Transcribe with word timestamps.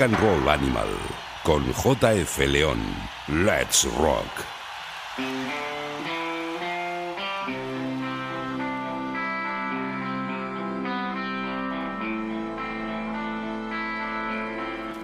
Rock 0.00 0.12
and 0.12 0.20
Roll 0.20 0.48
Animal 0.48 0.88
con 1.42 1.62
JF 1.72 2.38
León. 2.46 2.78
Let's 3.28 3.86
Rock. 3.98 4.24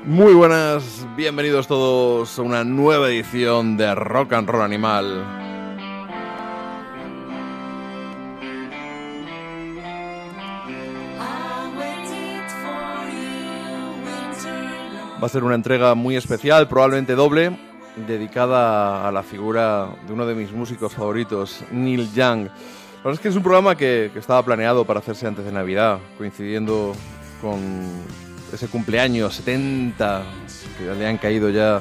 Muy 0.07 0.33
buenas, 0.33 1.07
bienvenidos 1.15 1.67
todos 1.67 2.39
a 2.39 2.43
una 2.43 2.65
nueva 2.65 3.09
edición 3.09 3.77
de 3.77 3.95
Rock 3.95 4.33
and 4.33 4.49
Roll 4.49 4.63
Animal. 4.63 5.36
Va 15.23 15.27
a 15.27 15.31
ser 15.31 15.45
una 15.45 15.55
entrega 15.55 15.95
muy 15.95 16.15
especial, 16.15 16.69
probablemente 16.69 17.15
doble, 17.15 17.59
dedicada 18.07 19.09
a 19.09 19.13
la 19.13 19.23
figura 19.23 19.89
de 20.07 20.13
uno 20.13 20.27
de 20.27 20.35
mis 20.35 20.53
músicos 20.53 20.93
favoritos, 20.93 21.63
Neil 21.73 22.13
Young. 22.13 22.45
La 22.47 23.03
verdad 23.03 23.15
es 23.15 23.21
que 23.21 23.29
es 23.29 23.37
un 23.37 23.43
programa 23.43 23.77
que, 23.77 24.11
que 24.13 24.19
estaba 24.19 24.43
planeado 24.43 24.85
para 24.85 25.01
hacerse 25.01 25.27
antes 25.27 25.45
de 25.45 25.53
Navidad, 25.53 25.99
coincidiendo 26.19 26.93
con 27.41 27.61
ese 28.53 28.69
cumpleaños 28.69 29.35
70 29.37 30.23
que 30.79 30.95
le 30.95 31.07
han 31.07 31.17
caído 31.17 31.49
ya 31.49 31.81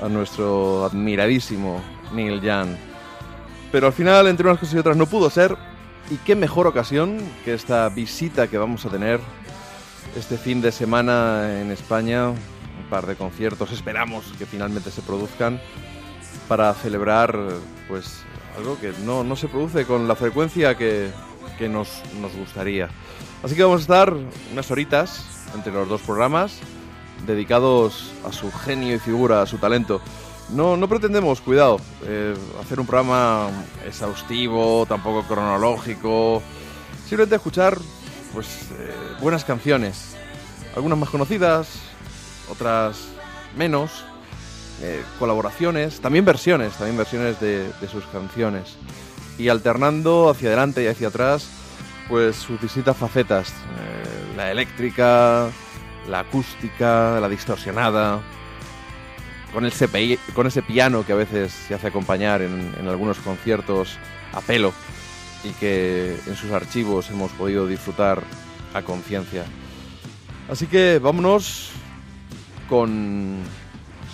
a 0.00 0.08
nuestro 0.08 0.86
admiradísimo 0.86 1.82
Neil 2.14 2.40
Young. 2.40 2.68
Pero 3.70 3.88
al 3.88 3.92
final, 3.92 4.28
entre 4.28 4.46
unas 4.46 4.58
cosas 4.58 4.74
y 4.74 4.78
otras, 4.78 4.96
no 4.96 5.06
pudo 5.06 5.28
ser. 5.28 5.56
Y 6.10 6.16
qué 6.18 6.34
mejor 6.36 6.66
ocasión 6.66 7.18
que 7.44 7.52
esta 7.52 7.88
visita 7.90 8.48
que 8.48 8.56
vamos 8.56 8.86
a 8.86 8.88
tener 8.88 9.20
este 10.16 10.38
fin 10.38 10.60
de 10.60 10.72
semana 10.72 11.60
en 11.60 11.70
España. 11.70 12.30
Un 12.30 12.90
par 12.90 13.06
de 13.06 13.16
conciertos, 13.16 13.72
esperamos 13.72 14.24
que 14.38 14.46
finalmente 14.46 14.90
se 14.90 15.02
produzcan 15.02 15.60
para 16.48 16.72
celebrar 16.74 17.38
pues 17.88 18.22
algo 18.56 18.78
que 18.78 18.92
no, 19.04 19.24
no 19.24 19.36
se 19.36 19.48
produce 19.48 19.84
con 19.84 20.08
la 20.08 20.14
frecuencia 20.14 20.76
que, 20.76 21.10
que 21.58 21.68
nos, 21.68 22.02
nos 22.20 22.34
gustaría. 22.34 22.88
Así 23.42 23.54
que 23.54 23.62
vamos 23.62 23.80
a 23.80 23.82
estar 23.82 24.14
unas 24.52 24.70
horitas 24.70 25.24
entre 25.54 25.72
los 25.72 25.88
dos 25.88 26.02
programas 26.02 26.58
dedicados 27.26 28.12
a 28.24 28.32
su 28.32 28.52
genio 28.52 28.94
y 28.94 28.98
figura, 28.98 29.42
a 29.42 29.46
su 29.46 29.58
talento. 29.58 30.00
No, 30.50 30.76
no 30.76 30.88
pretendemos, 30.88 31.40
cuidado, 31.40 31.80
eh, 32.04 32.34
hacer 32.60 32.78
un 32.78 32.86
programa 32.86 33.48
exhaustivo, 33.84 34.86
tampoco 34.86 35.24
cronológico. 35.26 36.42
Simplemente 37.00 37.36
escuchar 37.36 37.78
pues, 38.36 38.68
eh, 38.78 38.92
buenas 39.22 39.46
canciones. 39.46 40.14
Algunas 40.76 40.98
más 40.98 41.08
conocidas, 41.08 41.68
otras 42.50 43.08
menos. 43.56 44.04
eh, 44.82 45.02
colaboraciones, 45.18 46.00
también 46.00 46.26
versiones, 46.26 46.74
también 46.74 46.98
versiones 46.98 47.40
de, 47.40 47.72
sus 47.90 48.04
canciones. 48.08 48.76
Y 49.38 49.48
alternando 49.48 50.28
hacia 50.28 50.48
adelante 50.48 50.84
y 50.84 50.86
hacia 50.86 51.08
atrás, 51.08 51.48
pues 52.10 52.36
sus 52.36 52.60
distintas 52.60 52.94
facetas. 52.94 53.48
eh, 53.48 54.36
la 54.36 54.50
eléctrica, 54.50 55.48
la 56.06 56.18
acústica, 56.18 57.18
la 57.18 57.30
distorsionada, 57.30 58.20
con, 59.54 59.64
el 59.64 59.72
CPI, 59.72 60.18
con 60.34 60.46
ese 60.46 60.60
piano 60.60 61.06
que 61.06 61.14
a 61.14 61.16
veces 61.16 61.52
se 61.52 61.74
hace 61.74 61.86
acompañar 61.86 62.42
en, 62.42 62.74
en 62.78 62.86
algunos 62.86 63.16
conciertos 63.16 63.96
a 64.34 64.42
pelo 64.42 64.74
y 65.46 65.52
que 65.52 66.18
en 66.26 66.34
sus 66.34 66.50
archivos 66.50 67.08
hemos 67.10 67.30
podido 67.32 67.66
disfrutar 67.66 68.22
a 68.74 68.82
conciencia. 68.82 69.44
Así 70.50 70.66
que 70.66 70.98
vámonos 70.98 71.70
con 72.68 73.38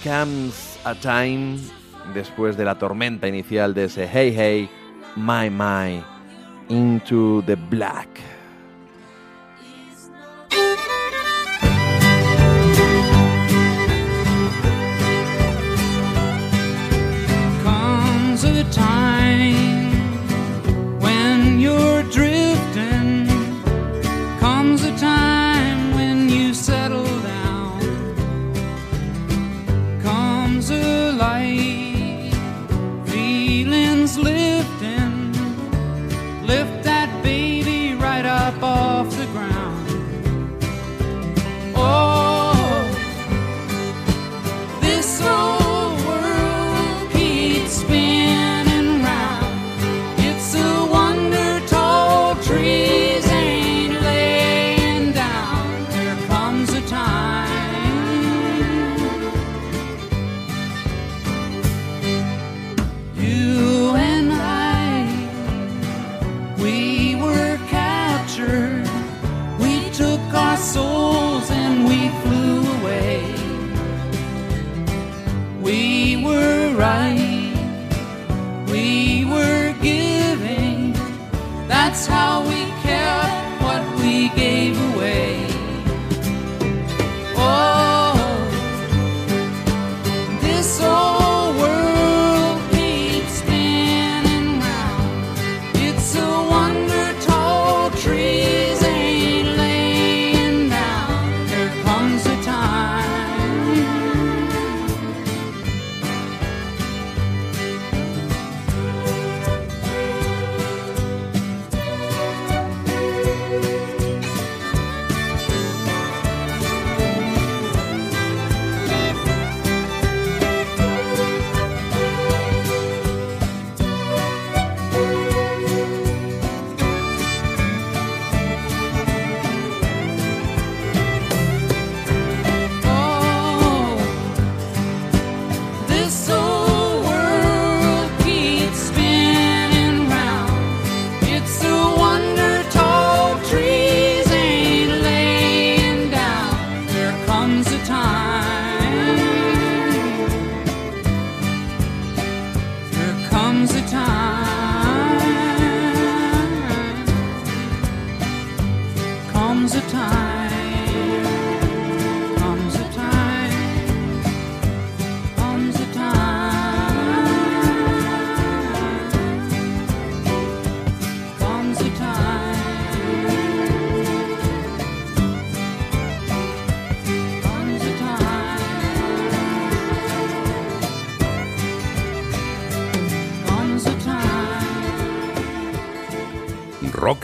Comes 0.02 0.78
a 0.84 0.94
Time 0.94 1.58
después 2.14 2.56
de 2.56 2.64
la 2.64 2.78
tormenta 2.78 3.28
inicial 3.28 3.72
de 3.74 3.84
ese 3.84 4.08
Hey 4.08 4.34
Hey, 4.36 4.70
My 5.16 5.48
My, 5.50 6.02
Into 6.68 7.42
the 7.46 7.56
Black. 7.56 8.08
comes 17.62 18.44
a 18.44 18.64
time 18.72 19.21
lift 36.42 36.81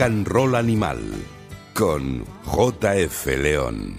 and 0.08 0.26
Roll 0.26 0.54
Animal 0.54 0.98
con 1.74 2.24
JF 2.46 3.26
León. 3.26 3.94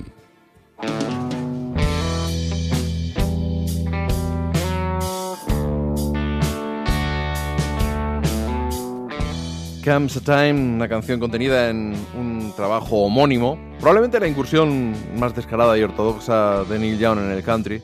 Comes 9.86 10.18
a 10.18 10.22
Time, 10.22 10.54
una 10.54 10.90
canción 10.90 11.20
contenida 11.20 11.70
en 11.70 11.96
un 12.18 12.54
trabajo 12.56 13.04
homónimo, 13.04 13.60
probablemente 13.80 14.20
la 14.20 14.28
incursión 14.28 14.96
más 15.16 15.36
descarada 15.36 15.78
y 15.78 15.84
ortodoxa 15.84 16.64
de 16.64 16.80
Neil 16.80 16.98
Young 16.98 17.20
en 17.20 17.30
el 17.30 17.44
country, 17.44 17.84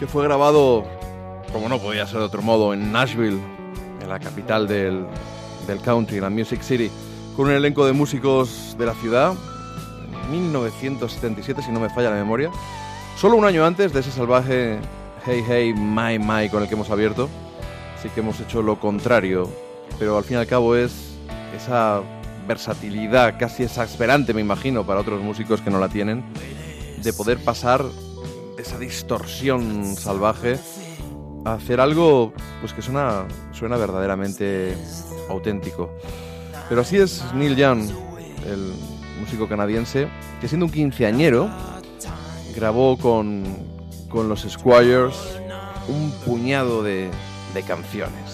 que 0.00 0.08
fue 0.08 0.24
grabado, 0.24 0.84
como 1.52 1.68
no 1.68 1.78
podía 1.78 2.08
ser 2.08 2.18
de 2.18 2.24
otro 2.24 2.42
modo, 2.42 2.74
en 2.74 2.90
Nashville, 2.90 3.40
en 4.02 4.08
la 4.08 4.18
capital 4.18 4.66
del, 4.66 5.06
del 5.68 5.80
country, 5.80 6.18
la 6.18 6.28
Music 6.28 6.62
City, 6.62 6.90
con 7.36 7.46
un 7.46 7.52
elenco 7.52 7.86
de 7.86 7.92
músicos 7.92 8.76
de 8.78 8.86
la 8.86 8.94
ciudad, 8.94 9.34
en 10.24 10.30
1977 10.30 11.62
si 11.62 11.72
no 11.72 11.80
me 11.80 11.90
falla 11.90 12.10
la 12.10 12.16
memoria, 12.16 12.50
solo 13.16 13.36
un 13.36 13.44
año 13.44 13.64
antes 13.64 13.92
de 13.92 14.00
ese 14.00 14.10
salvaje 14.10 14.78
Hey 15.26 15.44
Hey 15.46 15.74
My 15.74 16.18
My 16.18 16.48
con 16.48 16.62
el 16.62 16.68
que 16.68 16.74
hemos 16.74 16.90
abierto, 16.90 17.28
así 17.98 18.08
que 18.10 18.20
hemos 18.20 18.40
hecho 18.40 18.62
lo 18.62 18.78
contrario 18.78 19.48
pero 19.98 20.16
al 20.16 20.24
fin 20.24 20.36
y 20.36 20.40
al 20.40 20.46
cabo 20.46 20.76
es 20.76 21.18
esa 21.54 22.02
versatilidad 22.46 23.38
casi 23.38 23.64
exasperante, 23.64 24.34
me 24.34 24.40
imagino, 24.40 24.84
para 24.84 25.00
otros 25.00 25.22
músicos 25.22 25.60
que 25.60 25.70
no 25.70 25.78
la 25.78 25.88
tienen, 25.88 26.24
de 27.02 27.12
poder 27.12 27.38
pasar 27.38 27.84
de 28.56 28.62
esa 28.62 28.78
distorsión 28.78 29.96
salvaje 29.96 30.58
a 31.44 31.54
hacer 31.54 31.80
algo 31.80 32.32
pues 32.60 32.72
que 32.72 32.82
suena, 32.82 33.26
suena 33.52 33.76
verdaderamente 33.76 34.74
auténtico. 35.28 35.90
Pero 36.70 36.82
así 36.82 36.98
es 36.98 37.24
Neil 37.34 37.56
Young, 37.56 37.90
el 38.46 38.72
músico 39.20 39.48
canadiense, 39.48 40.06
que 40.40 40.46
siendo 40.46 40.66
un 40.66 40.72
quinceañero 40.72 41.50
grabó 42.54 42.96
con, 42.96 43.42
con 44.08 44.28
los 44.28 44.42
Squires 44.48 45.16
un 45.88 46.12
puñado 46.24 46.84
de, 46.84 47.10
de 47.54 47.62
canciones. 47.64 48.29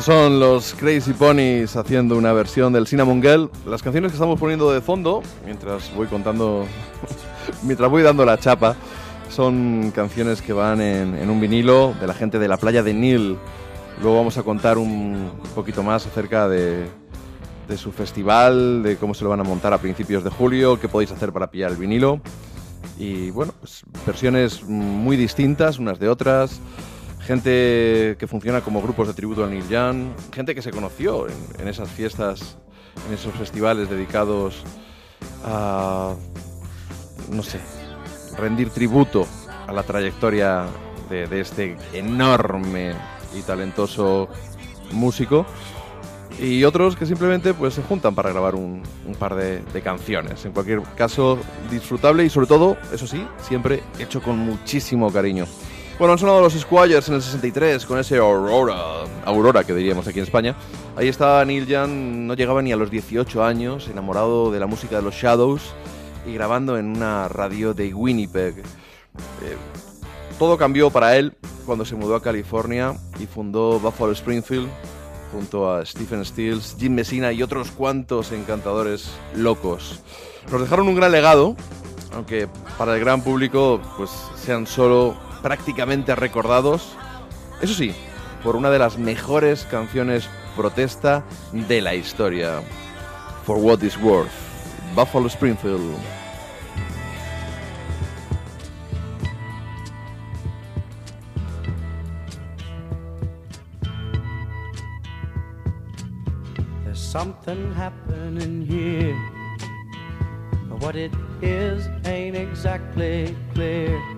son 0.08 0.40
los 0.40 0.72
Crazy 0.72 1.12
Ponies 1.12 1.76
haciendo 1.76 2.16
una 2.16 2.32
versión 2.32 2.72
del 2.72 2.86
Cinnamon 2.86 3.20
Girl. 3.20 3.50
Las 3.66 3.82
canciones 3.82 4.10
que 4.10 4.14
estamos 4.14 4.40
poniendo 4.40 4.72
de 4.72 4.80
fondo, 4.80 5.22
mientras 5.44 5.94
voy 5.94 6.06
contando, 6.06 6.64
mientras 7.62 7.90
voy 7.90 8.02
dando 8.02 8.24
la 8.24 8.38
chapa, 8.38 8.74
son 9.28 9.92
canciones 9.94 10.40
que 10.40 10.54
van 10.54 10.80
en, 10.80 11.28
un 11.28 11.38
vinilo 11.42 11.92
de 12.00 12.06
la 12.06 12.14
gente 12.14 12.38
de 12.38 12.48
la 12.48 12.56
playa 12.56 12.82
de 12.82 12.94
Nil. 12.94 13.36
Luego 14.00 14.16
vamos 14.16 14.38
a 14.38 14.44
contar 14.44 14.78
un 14.78 15.30
poquito 15.54 15.82
más 15.82 16.06
acerca 16.06 16.48
de, 16.48 16.86
su 17.76 17.92
festival, 17.92 18.82
de 18.82 18.96
cómo 18.96 19.12
se 19.12 19.24
lo 19.24 19.28
van 19.28 19.40
a 19.40 19.44
montar 19.44 19.74
a 19.74 19.78
principios 19.78 20.24
de 20.24 20.30
julio, 20.30 20.80
qué 20.80 20.88
podéis 20.88 21.12
hacer 21.12 21.34
para 21.34 21.50
pillar 21.50 21.72
el 21.72 21.76
vinilo. 21.76 22.22
Y 22.98 23.30
bueno, 23.30 23.52
pues 23.60 23.82
versiones 24.06 24.62
muy 24.64 25.18
distintas 25.18 25.78
unas 25.78 25.98
de 25.98 26.08
otras 26.08 26.62
gente 27.28 28.16
que 28.18 28.26
funciona 28.26 28.62
como 28.62 28.80
grupos 28.80 29.06
de 29.06 29.12
tributo 29.12 29.44
a 29.44 29.48
Neil 29.48 29.68
Young, 29.68 30.12
gente 30.32 30.54
que 30.54 30.62
se 30.62 30.70
conoció 30.70 31.26
en, 31.58 31.68
esas 31.68 31.90
fiestas, 31.90 32.56
en 33.06 33.12
esos 33.12 33.34
festivales 33.34 33.90
dedicados 33.90 34.64
a, 35.44 36.14
no 37.30 37.42
sé, 37.42 37.60
rendir 38.38 38.70
tributo 38.70 39.26
a 39.66 39.74
la 39.74 39.82
trayectoria 39.82 40.64
de, 41.10 41.28
este 41.38 41.76
enorme 41.92 42.94
y 43.38 43.42
talentoso 43.42 44.30
músico. 44.92 45.44
Y 46.40 46.64
otros 46.64 46.96
que 46.96 47.04
simplemente 47.04 47.52
pues, 47.52 47.74
se 47.74 47.82
juntan 47.82 48.14
para 48.14 48.30
grabar 48.30 48.54
un, 48.54 48.82
par 49.18 49.34
de, 49.34 49.82
canciones. 49.82 50.46
En 50.46 50.52
cualquier 50.52 50.80
caso, 50.96 51.38
disfrutable 51.70 52.24
y 52.24 52.30
sobre 52.30 52.46
todo, 52.46 52.78
eso 52.90 53.06
sí, 53.06 53.22
siempre 53.46 53.82
hecho 53.98 54.22
con 54.22 54.38
muchísimo 54.38 55.12
cariño. 55.12 55.44
Bueno, 55.98 56.12
han 56.12 56.18
sonado 56.20 56.40
los 56.40 56.52
Squires 56.52 57.08
en 57.08 57.14
el 57.14 57.22
63 57.22 57.84
con 57.84 57.98
ese 57.98 58.18
Aurora, 58.18 59.02
Aurora 59.24 59.64
que 59.64 59.74
diríamos 59.74 60.06
aquí 60.06 60.20
en 60.20 60.26
España. 60.26 60.54
Ahí 60.94 61.08
estaba 61.08 61.44
Neil 61.44 61.66
Young, 61.66 61.90
no 61.90 62.34
llegaba 62.34 62.62
ni 62.62 62.70
a 62.70 62.76
los 62.76 62.88
18 62.88 63.42
años, 63.42 63.88
enamorado 63.88 64.52
de 64.52 64.60
la 64.60 64.66
música 64.68 64.94
de 64.94 65.02
los 65.02 65.16
Shadows 65.16 65.74
y 66.24 66.34
grabando 66.34 66.78
en 66.78 66.96
una 66.96 67.26
radio 67.26 67.74
de 67.74 67.92
Winnipeg. 67.92 68.58
Eh, 68.58 69.56
todo 70.38 70.56
cambió 70.56 70.88
para 70.90 71.16
él 71.16 71.36
cuando 71.66 71.84
se 71.84 71.96
mudó 71.96 72.14
a 72.14 72.22
California 72.22 72.94
y 73.18 73.26
fundó 73.26 73.80
Buffalo 73.80 74.12
Springfield 74.12 74.68
junto 75.32 75.68
a 75.68 75.84
Stephen 75.84 76.24
Stills, 76.24 76.76
Jim 76.78 76.94
Messina 76.94 77.32
y 77.32 77.42
otros 77.42 77.72
cuantos 77.72 78.30
encantadores 78.30 79.10
locos. 79.34 80.00
Nos 80.52 80.60
dejaron 80.60 80.86
un 80.86 80.94
gran 80.94 81.10
legado, 81.10 81.56
aunque 82.14 82.48
para 82.78 82.94
el 82.94 83.00
gran 83.00 83.20
público 83.20 83.80
pues 83.96 84.10
sean 84.36 84.64
solo 84.64 85.26
prácticamente 85.42 86.14
recordados. 86.14 86.96
Eso 87.60 87.74
sí, 87.74 87.94
por 88.42 88.56
una 88.56 88.70
de 88.70 88.78
las 88.78 88.98
mejores 88.98 89.64
canciones 89.64 90.28
protesta 90.56 91.24
de 91.52 91.80
la 91.80 91.94
historia. 91.94 92.62
For 93.44 93.56
What 93.56 93.82
Is 93.82 93.96
Worth, 93.96 94.30
Buffalo 94.94 95.28
Springfield. 95.28 95.96
There's 106.84 107.00
something 107.00 107.72
happening 107.74 108.66
here. 108.66 109.16
But 110.68 110.80
what 110.82 110.96
it 110.96 111.12
is 111.40 111.88
ain't 112.04 112.36
exactly 112.36 113.34
clear. 113.54 114.17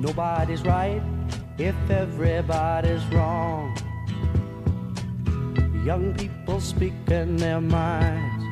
Nobody's 0.00 0.62
right 0.62 1.02
if 1.58 1.76
everybody's 1.90 3.04
wrong. 3.12 3.76
Young 5.84 6.14
people 6.14 6.58
speaking 6.58 7.36
their 7.36 7.60
minds 7.60 8.46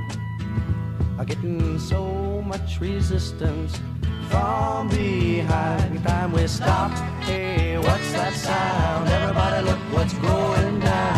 are 1.19 1.25
getting 1.25 1.79
so 1.79 2.43
much 2.43 2.81
resistance 2.81 3.81
from 4.29 4.91
behind. 4.91 6.05
Time 6.05 6.33
we 6.33 6.47
stop. 6.47 6.91
Hey, 7.25 7.79
what's 7.79 8.13
that 8.13 8.35
sound? 8.35 9.09
Everybody, 9.09 9.65
look 9.65 9.81
what's 9.95 10.13
going 10.13 10.81
down. 10.81 11.18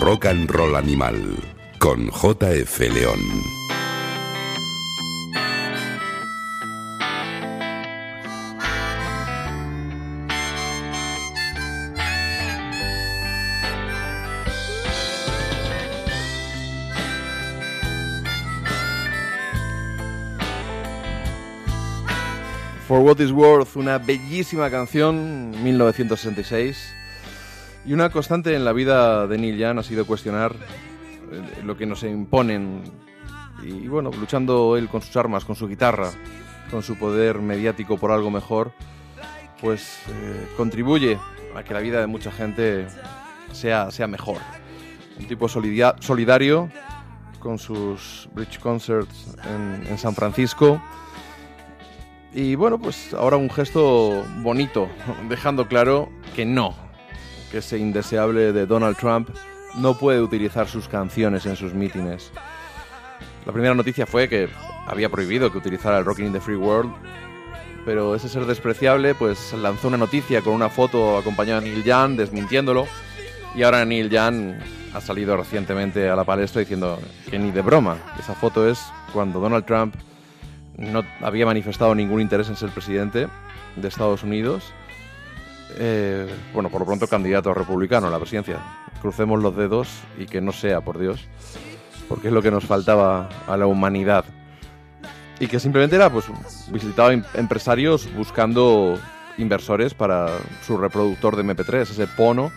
Rock 0.00 0.24
and 0.24 0.48
Roll 0.48 0.76
Animal 0.76 1.36
con 1.78 2.08
JF 2.08 2.80
León. 2.88 3.20
For 22.88 23.00
What 23.00 23.20
Is 23.20 23.32
Worth, 23.32 23.76
una 23.76 23.98
bellísima 23.98 24.70
canción, 24.70 25.50
1966. 25.62 26.99
Y 27.90 27.92
una 27.92 28.08
constante 28.08 28.54
en 28.54 28.64
la 28.64 28.72
vida 28.72 29.26
de 29.26 29.36
Neil 29.36 29.58
Young 29.58 29.80
ha 29.80 29.82
sido 29.82 30.06
cuestionar 30.06 30.54
eh, 31.32 31.62
lo 31.64 31.76
que 31.76 31.86
nos 31.86 32.04
imponen. 32.04 32.84
Y 33.64 33.88
bueno, 33.88 34.12
luchando 34.12 34.76
él 34.76 34.88
con 34.88 35.02
sus 35.02 35.16
armas, 35.16 35.44
con 35.44 35.56
su 35.56 35.66
guitarra, 35.66 36.08
con 36.70 36.84
su 36.84 36.96
poder 36.96 37.40
mediático 37.40 37.98
por 37.98 38.12
algo 38.12 38.30
mejor, 38.30 38.70
pues 39.60 39.98
eh, 40.08 40.46
contribuye 40.56 41.18
a 41.56 41.64
que 41.64 41.74
la 41.74 41.80
vida 41.80 41.98
de 41.98 42.06
mucha 42.06 42.30
gente 42.30 42.86
sea, 43.50 43.90
sea 43.90 44.06
mejor. 44.06 44.38
Un 45.18 45.26
tipo 45.26 45.48
solidario 45.48 46.70
con 47.40 47.58
sus 47.58 48.28
bridge 48.32 48.60
concerts 48.60 49.36
en 49.44 49.98
San 49.98 50.14
Francisco. 50.14 50.80
Y 52.32 52.54
bueno, 52.54 52.78
pues 52.78 53.12
ahora 53.14 53.36
un 53.36 53.50
gesto 53.50 54.24
bonito, 54.42 54.88
dejando 55.28 55.66
claro 55.66 56.08
que 56.36 56.46
no, 56.46 56.88
que 57.50 57.58
ese 57.58 57.78
indeseable 57.78 58.52
de 58.52 58.66
Donald 58.66 58.96
Trump 58.96 59.30
no 59.76 59.96
puede 59.98 60.20
utilizar 60.20 60.68
sus 60.68 60.88
canciones 60.88 61.46
en 61.46 61.56
sus 61.56 61.74
mítines. 61.74 62.30
La 63.46 63.52
primera 63.52 63.74
noticia 63.74 64.06
fue 64.06 64.28
que 64.28 64.48
había 64.86 65.08
prohibido 65.08 65.50
que 65.50 65.58
utilizara 65.58 65.98
el 65.98 66.04
Rockin' 66.04 66.26
in 66.26 66.32
the 66.32 66.40
Free 66.40 66.56
World, 66.56 66.92
pero 67.84 68.14
ese 68.14 68.28
ser 68.28 68.46
despreciable 68.46 69.14
pues 69.14 69.52
lanzó 69.54 69.88
una 69.88 69.96
noticia 69.96 70.42
con 70.42 70.54
una 70.54 70.68
foto 70.68 71.16
acompañada 71.16 71.60
de 71.60 71.70
Neil 71.70 71.84
Young 71.84 72.16
desmintiéndolo 72.16 72.86
y 73.54 73.62
ahora 73.62 73.84
Neil 73.84 74.10
Young 74.10 74.54
ha 74.94 75.00
salido 75.00 75.36
recientemente 75.36 76.08
a 76.08 76.16
la 76.16 76.24
palestra 76.24 76.60
diciendo 76.60 77.00
que 77.30 77.38
ni 77.38 77.50
de 77.50 77.62
broma, 77.62 77.96
esa 78.18 78.34
foto 78.34 78.68
es 78.68 78.80
cuando 79.12 79.40
Donald 79.40 79.64
Trump 79.64 79.94
no 80.76 81.04
había 81.20 81.46
manifestado 81.46 81.94
ningún 81.94 82.20
interés 82.20 82.48
en 82.48 82.56
ser 82.56 82.70
presidente 82.70 83.28
de 83.76 83.88
Estados 83.88 84.22
Unidos. 84.22 84.72
Eh, 85.78 86.28
bueno, 86.52 86.68
por 86.68 86.80
lo 86.80 86.86
pronto 86.86 87.06
candidato 87.06 87.54
republicano 87.54 88.06
a 88.06 88.10
la 88.10 88.18
presidencia. 88.18 88.58
Crucemos 89.00 89.42
los 89.42 89.56
dedos 89.56 89.88
y 90.18 90.26
que 90.26 90.40
no 90.40 90.52
sea, 90.52 90.80
por 90.80 90.98
Dios, 90.98 91.26
porque 92.08 92.28
es 92.28 92.34
lo 92.34 92.42
que 92.42 92.50
nos 92.50 92.64
faltaba 92.64 93.28
a 93.46 93.56
la 93.56 93.66
humanidad. 93.66 94.24
Y 95.38 95.46
que 95.46 95.58
simplemente 95.58 95.96
era, 95.96 96.10
pues, 96.10 96.26
visitaba 96.70 97.12
em- 97.12 97.24
empresarios 97.34 98.12
buscando 98.14 98.98
inversores 99.38 99.94
para 99.94 100.28
su 100.66 100.76
reproductor 100.76 101.36
de 101.36 101.44
MP3, 101.44 101.82
ese 101.90 102.06
Pono, 102.06 102.52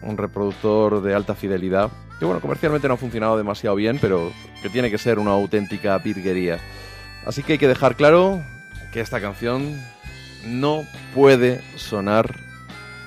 un 0.00 0.16
reproductor 0.16 1.02
de 1.02 1.14
alta 1.14 1.34
fidelidad, 1.34 1.90
que 2.18 2.24
bueno, 2.24 2.40
comercialmente 2.40 2.88
no 2.88 2.94
ha 2.94 2.98
funcionado 2.98 3.36
demasiado 3.36 3.76
bien, 3.76 3.98
pero 4.00 4.32
que 4.62 4.70
tiene 4.70 4.90
que 4.90 4.96
ser 4.96 5.18
una 5.18 5.32
auténtica 5.32 5.98
virguería. 5.98 6.58
Así 7.26 7.42
que 7.42 7.54
hay 7.54 7.58
que 7.58 7.68
dejar 7.68 7.96
claro 7.96 8.40
que 8.92 9.00
esta 9.00 9.20
canción 9.20 9.78
no 10.46 10.86
puede 11.14 11.62
sonar 11.76 12.36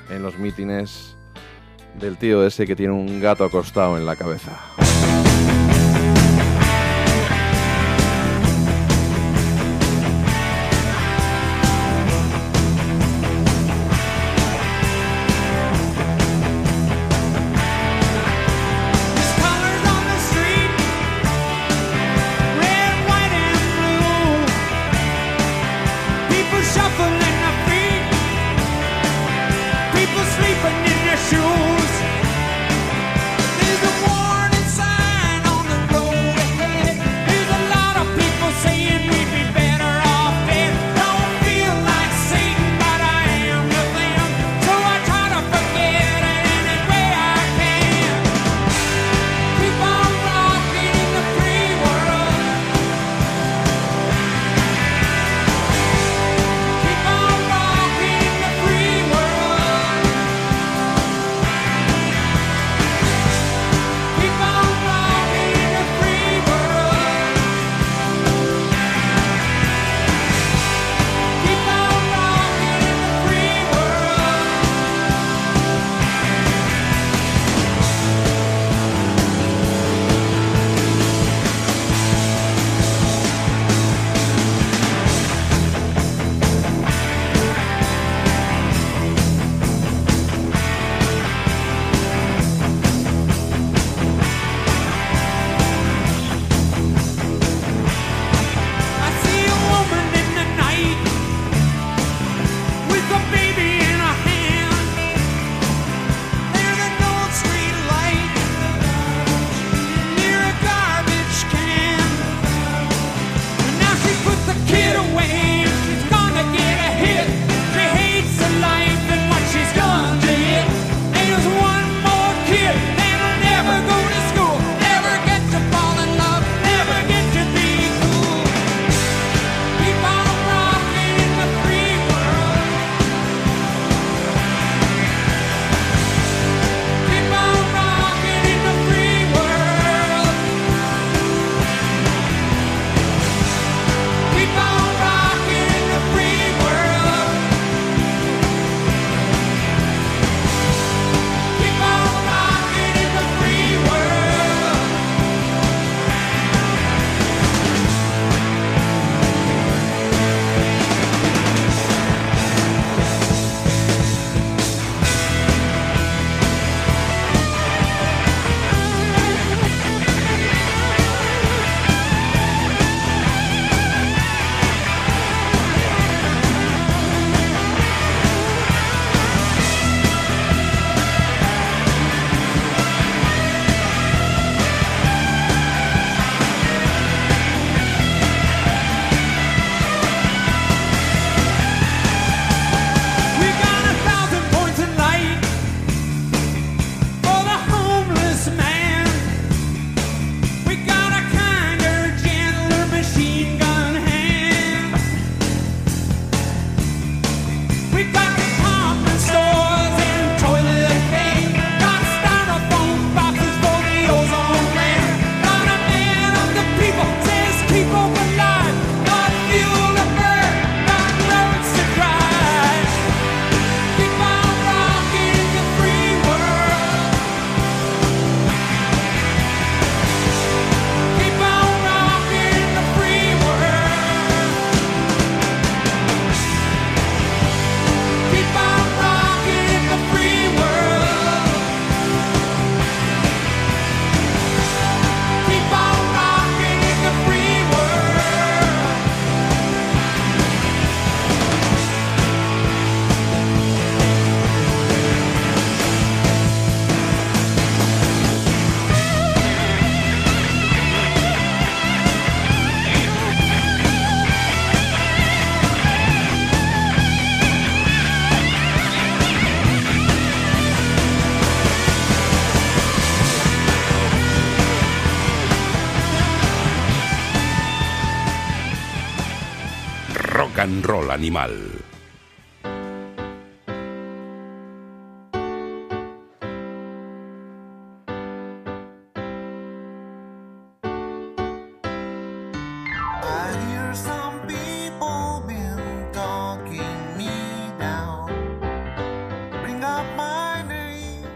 en 0.10 0.24
los 0.24 0.38
mítines 0.38 1.16
del 2.00 2.18
tío 2.18 2.46
ese 2.46 2.66
que 2.66 2.76
tiene 2.76 2.94
un 2.94 3.20
gato 3.20 3.44
acostado 3.44 3.98
en 3.98 4.06
la 4.06 4.16
cabeza. 4.16 4.60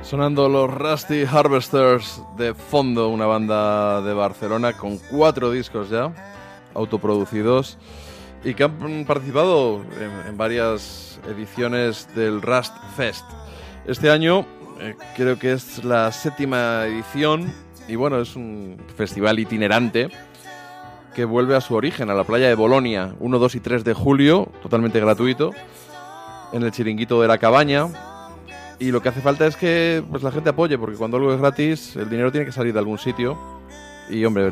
Sonando 0.01 0.47
los 0.47 0.71
Rusty 0.71 1.25
Harvesters 1.25 2.21
de 2.37 2.53
fondo, 2.53 3.09
una 3.09 3.25
banda 3.25 4.01
de 4.01 4.13
Barcelona 4.13 4.71
con 4.71 4.97
cuatro 4.97 5.51
discos 5.51 5.89
ya, 5.89 6.13
autoproducidos, 6.73 7.77
y 8.43 8.53
que 8.53 8.63
han 8.63 9.05
participado 9.05 9.81
en, 10.27 10.37
varias 10.37 11.19
ediciones 11.27 12.07
del 12.15 12.41
Rust 12.41 12.73
Fest. 12.95 13.25
Este 13.85 14.09
año 14.09 14.45
eh, 14.79 14.95
creo 15.15 15.39
que 15.39 15.53
es 15.53 15.83
la 15.83 16.11
séptima 16.11 16.85
edición, 16.85 17.53
y 17.87 17.95
bueno, 17.95 18.19
es 18.19 18.35
un 18.35 18.77
festival 18.95 19.39
itinerante 19.39 20.09
que 21.15 21.25
vuelve 21.25 21.55
a 21.55 21.61
su 21.61 21.75
origen, 21.75 22.09
a 22.09 22.13
la 22.13 22.23
playa 22.23 22.47
de 22.47 22.55
Bolonia, 22.55 23.13
1, 23.19 23.39
2 23.39 23.55
y 23.55 23.59
3 23.59 23.83
de 23.83 23.93
julio, 23.93 24.49
totalmente 24.61 24.99
gratuito, 24.99 25.51
en 26.51 26.63
el 26.63 26.71
chiringuito 26.71 27.21
de 27.21 27.27
la 27.27 27.37
cabaña, 27.37 27.87
y 28.79 28.91
lo 28.91 29.01
que 29.01 29.09
hace 29.09 29.21
falta 29.21 29.47
es 29.47 29.55
que 29.55 30.03
pues, 30.09 30.23
la 30.23 30.31
gente 30.31 30.49
apoye, 30.49 30.77
porque 30.77 30.97
cuando 30.97 31.17
algo 31.17 31.33
es 31.33 31.39
gratis, 31.39 31.95
el 31.95 32.09
dinero 32.09 32.31
tiene 32.31 32.45
que 32.45 32.51
salir 32.51 32.73
de 32.73 32.79
algún 32.79 32.97
sitio. 32.97 33.37
Y 34.09 34.25
hombre, 34.25 34.51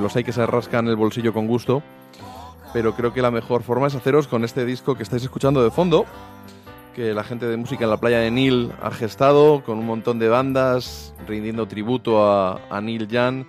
los 0.00 0.16
hay 0.16 0.24
que 0.24 0.32
se 0.32 0.46
rascan 0.46 0.88
el 0.88 0.96
bolsillo 0.96 1.34
con 1.34 1.46
gusto. 1.46 1.82
Pero 2.72 2.94
creo 2.94 3.12
que 3.12 3.22
la 3.22 3.30
mejor 3.30 3.62
forma 3.62 3.86
es 3.86 3.94
haceros 3.94 4.28
con 4.28 4.44
este 4.44 4.64
disco 4.64 4.94
que 4.94 5.02
estáis 5.02 5.22
escuchando 5.22 5.62
de 5.64 5.70
fondo, 5.70 6.04
que 6.94 7.14
la 7.14 7.24
gente 7.24 7.46
de 7.46 7.56
música 7.56 7.84
en 7.84 7.90
la 7.90 7.96
playa 7.96 8.18
de 8.18 8.30
Neil 8.30 8.72
ha 8.82 8.90
gestado, 8.90 9.62
con 9.64 9.78
un 9.78 9.86
montón 9.86 10.18
de 10.18 10.28
bandas, 10.28 11.14
rindiendo 11.26 11.66
tributo 11.66 12.24
a, 12.30 12.60
a 12.70 12.80
Neil 12.80 13.08
Young. 13.08 13.44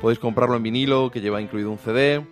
Podéis 0.00 0.18
comprarlo 0.18 0.56
en 0.56 0.62
vinilo, 0.62 1.10
que 1.10 1.20
lleva 1.20 1.40
incluido 1.40 1.70
un 1.70 1.78
CD. 1.78 2.24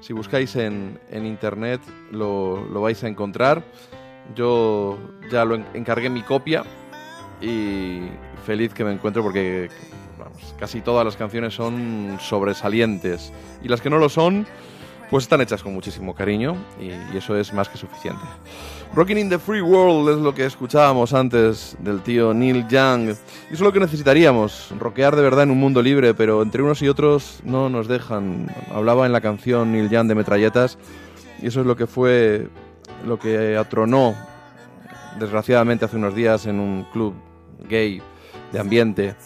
Si 0.00 0.12
buscáis 0.12 0.54
en, 0.56 0.98
en 1.10 1.24
internet 1.26 1.80
lo, 2.10 2.64
lo 2.66 2.80
vais 2.80 3.02
a 3.04 3.08
encontrar. 3.08 3.62
Yo 4.34 4.98
ya 5.30 5.44
lo 5.44 5.54
en- 5.54 5.66
encargué 5.74 6.10
mi 6.10 6.22
copia 6.22 6.64
y 7.40 8.00
feliz 8.44 8.74
que 8.74 8.84
me 8.84 8.92
encuentro 8.92 9.22
porque 9.22 9.68
vamos, 10.18 10.54
casi 10.58 10.80
todas 10.80 11.04
las 11.04 11.16
canciones 11.16 11.54
son 11.54 12.16
sobresalientes 12.20 13.32
y 13.62 13.68
las 13.68 13.80
que 13.80 13.90
no 13.90 13.98
lo 13.98 14.08
son 14.08 14.46
pues 15.10 15.24
están 15.24 15.40
hechas 15.40 15.62
con 15.62 15.72
muchísimo 15.72 16.14
cariño 16.14 16.56
y, 16.80 17.16
eso 17.16 17.36
es 17.36 17.52
más 17.52 17.68
que 17.68 17.78
suficiente. 17.78 18.22
Rocking 18.94 19.18
in 19.18 19.28
the 19.28 19.38
Free 19.38 19.60
World 19.60 20.16
es 20.16 20.22
lo 20.22 20.34
que 20.34 20.46
escuchábamos 20.46 21.12
antes 21.12 21.76
del 21.80 22.00
tío 22.02 22.32
Neil 22.32 22.66
Young. 22.68 23.08
Y 23.08 23.10
eso 23.10 23.18
es 23.52 23.60
lo 23.60 23.72
que 23.72 23.80
necesitaríamos, 23.80 24.72
rockear 24.78 25.16
de 25.16 25.22
verdad 25.22 25.44
en 25.44 25.50
un 25.50 25.58
mundo 25.58 25.82
libre, 25.82 26.14
pero 26.14 26.42
entre 26.42 26.62
unos 26.62 26.82
y 26.82 26.88
otros 26.88 27.40
no 27.44 27.68
nos 27.68 27.88
dejan. 27.88 28.48
Hablaba 28.74 29.06
en 29.06 29.12
la 29.12 29.20
canción 29.20 29.72
Neil 29.72 29.90
Young 29.90 30.08
de 30.08 30.14
metralletas 30.14 30.78
y 31.42 31.46
eso 31.46 31.60
es 31.60 31.66
lo 31.66 31.76
que 31.76 31.86
fue 31.86 32.48
lo 33.04 33.18
que 33.18 33.56
atronó 33.56 34.14
desgraciadamente 35.18 35.84
hace 35.84 35.96
unos 35.96 36.14
días 36.14 36.46
en 36.46 36.60
un 36.60 36.84
club 36.92 37.14
gay 37.68 38.02
de 38.52 38.58
ambiente 38.58 39.16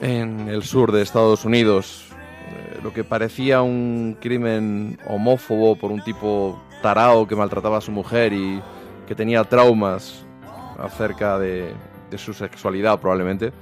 en 0.00 0.48
el 0.48 0.62
sur 0.62 0.92
de 0.92 1.02
Estados 1.02 1.44
Unidos. 1.44 2.07
Eh, 2.48 2.78
Lo 2.82 2.92
que 2.92 3.04
parecía 3.04 3.62
un 3.62 4.16
crimen 4.20 4.98
homófobo 5.06 5.76
por 5.76 5.92
un 5.92 6.02
tipo 6.02 6.60
tarao 6.82 7.26
que 7.26 7.36
maltrataba 7.36 7.78
a 7.78 7.80
su 7.80 7.92
mujer 7.92 8.32
y 8.32 8.60
que 9.06 9.14
tenía 9.14 9.44
traumas 9.44 10.24
acerca 10.78 11.38
de, 11.38 11.72
de 12.10 12.18
su 12.18 12.32
sexualidad 12.32 12.98
probablemente. 13.00 13.52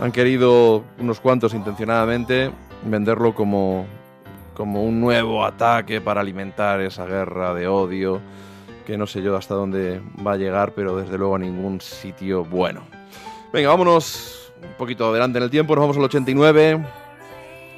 Han 0.00 0.12
querido 0.12 0.84
unos 0.98 1.20
cuantos 1.20 1.54
intencionadamente 1.54 2.50
venderlo 2.84 3.34
como, 3.34 3.86
como 4.54 4.84
un 4.84 5.00
nuevo 5.00 5.44
ataque 5.44 6.00
para 6.00 6.20
alimentar 6.20 6.80
esa 6.80 7.06
guerra 7.06 7.54
de 7.54 7.68
odio 7.68 8.20
que 8.84 8.98
no 8.98 9.06
sé 9.06 9.22
yo 9.22 9.36
hasta 9.36 9.54
dónde 9.54 10.02
va 10.26 10.32
a 10.32 10.36
llegar, 10.36 10.72
pero 10.74 10.96
desde 10.96 11.16
luego 11.16 11.36
a 11.36 11.38
ningún 11.38 11.80
sitio 11.80 12.44
bueno. 12.44 12.82
Venga, 13.52 13.70
vámonos 13.70 14.52
un 14.62 14.74
poquito 14.76 15.08
adelante 15.08 15.38
en 15.38 15.44
el 15.44 15.50
tiempo, 15.50 15.74
nos 15.74 15.82
vamos 15.82 15.96
al 15.96 16.04
89 16.04 16.84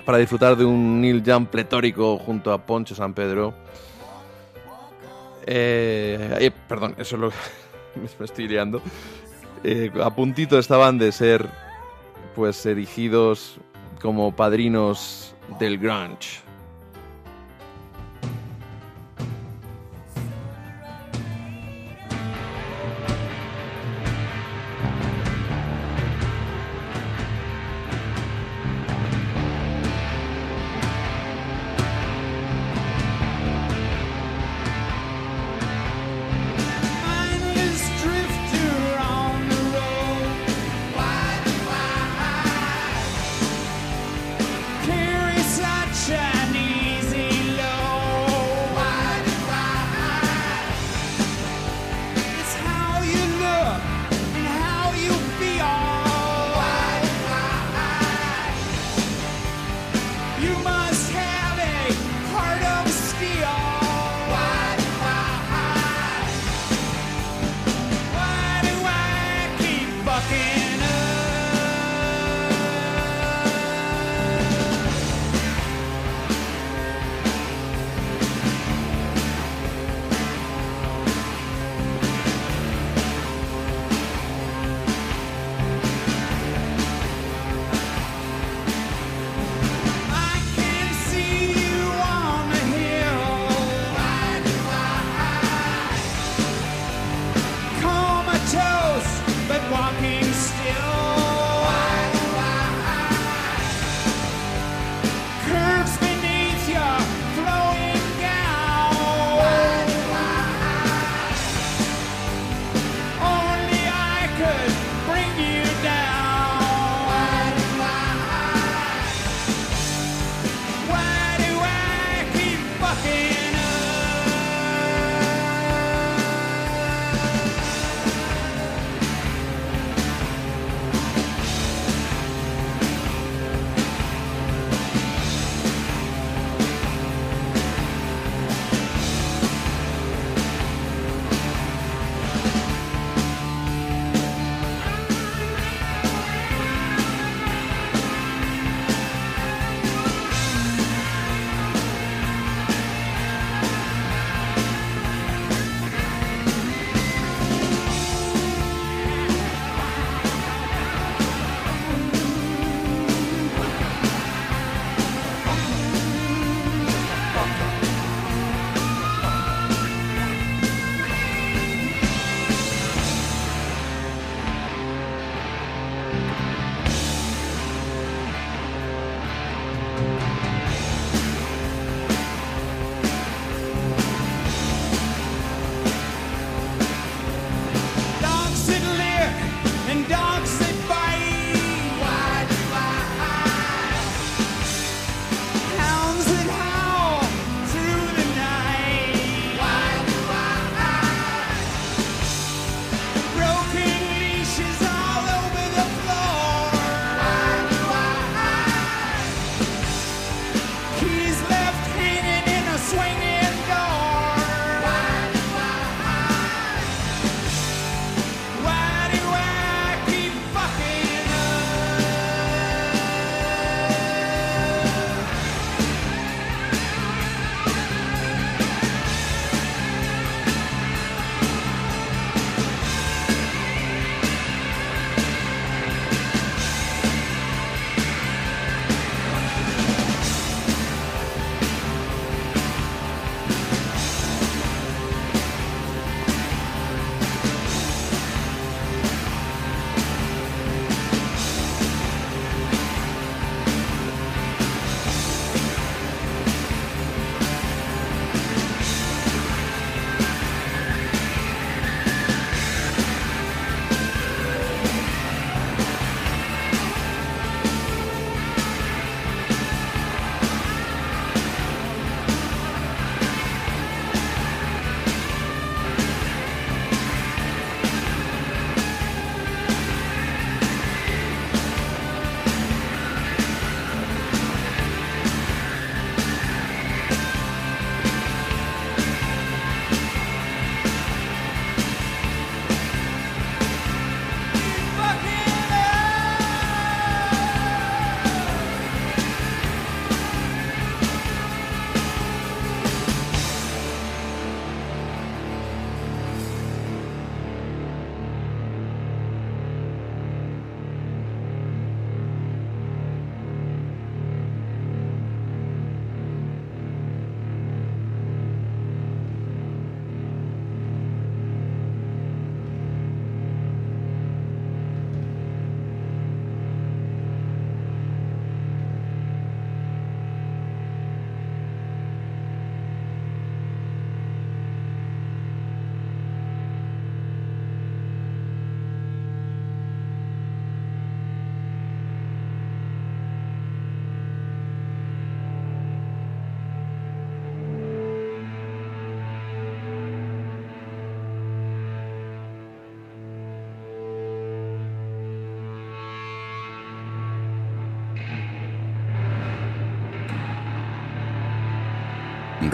para 0.07 0.19
disfrutar 0.19 0.57
de 0.57 0.65
un 0.65 1.01
Neil 1.01 1.23
Young 1.23 1.49
pletórico 1.49 2.17
junto 2.17 2.53
a 2.53 2.65
Poncho 2.65 2.95
San 2.95 3.13
Pedro. 3.13 3.53
Eh, 5.45 6.51
perdón, 6.69 6.95
eso 6.97 7.17
es 7.17 7.21
lo 7.21 7.31
que 7.31 7.37
me 8.19 8.25
estoy 8.25 8.47
liando. 8.47 8.81
Eh, 9.65 9.91
a 10.03 10.15
puntito 10.15 10.59
estaban 10.59 10.97
de 10.97 11.11
ser 11.11 11.47
pues 12.37 12.65
erigidos 12.67 13.59
como 14.01 14.35
padrinos 14.35 15.35
del 15.59 15.77
grunge. 15.77 16.46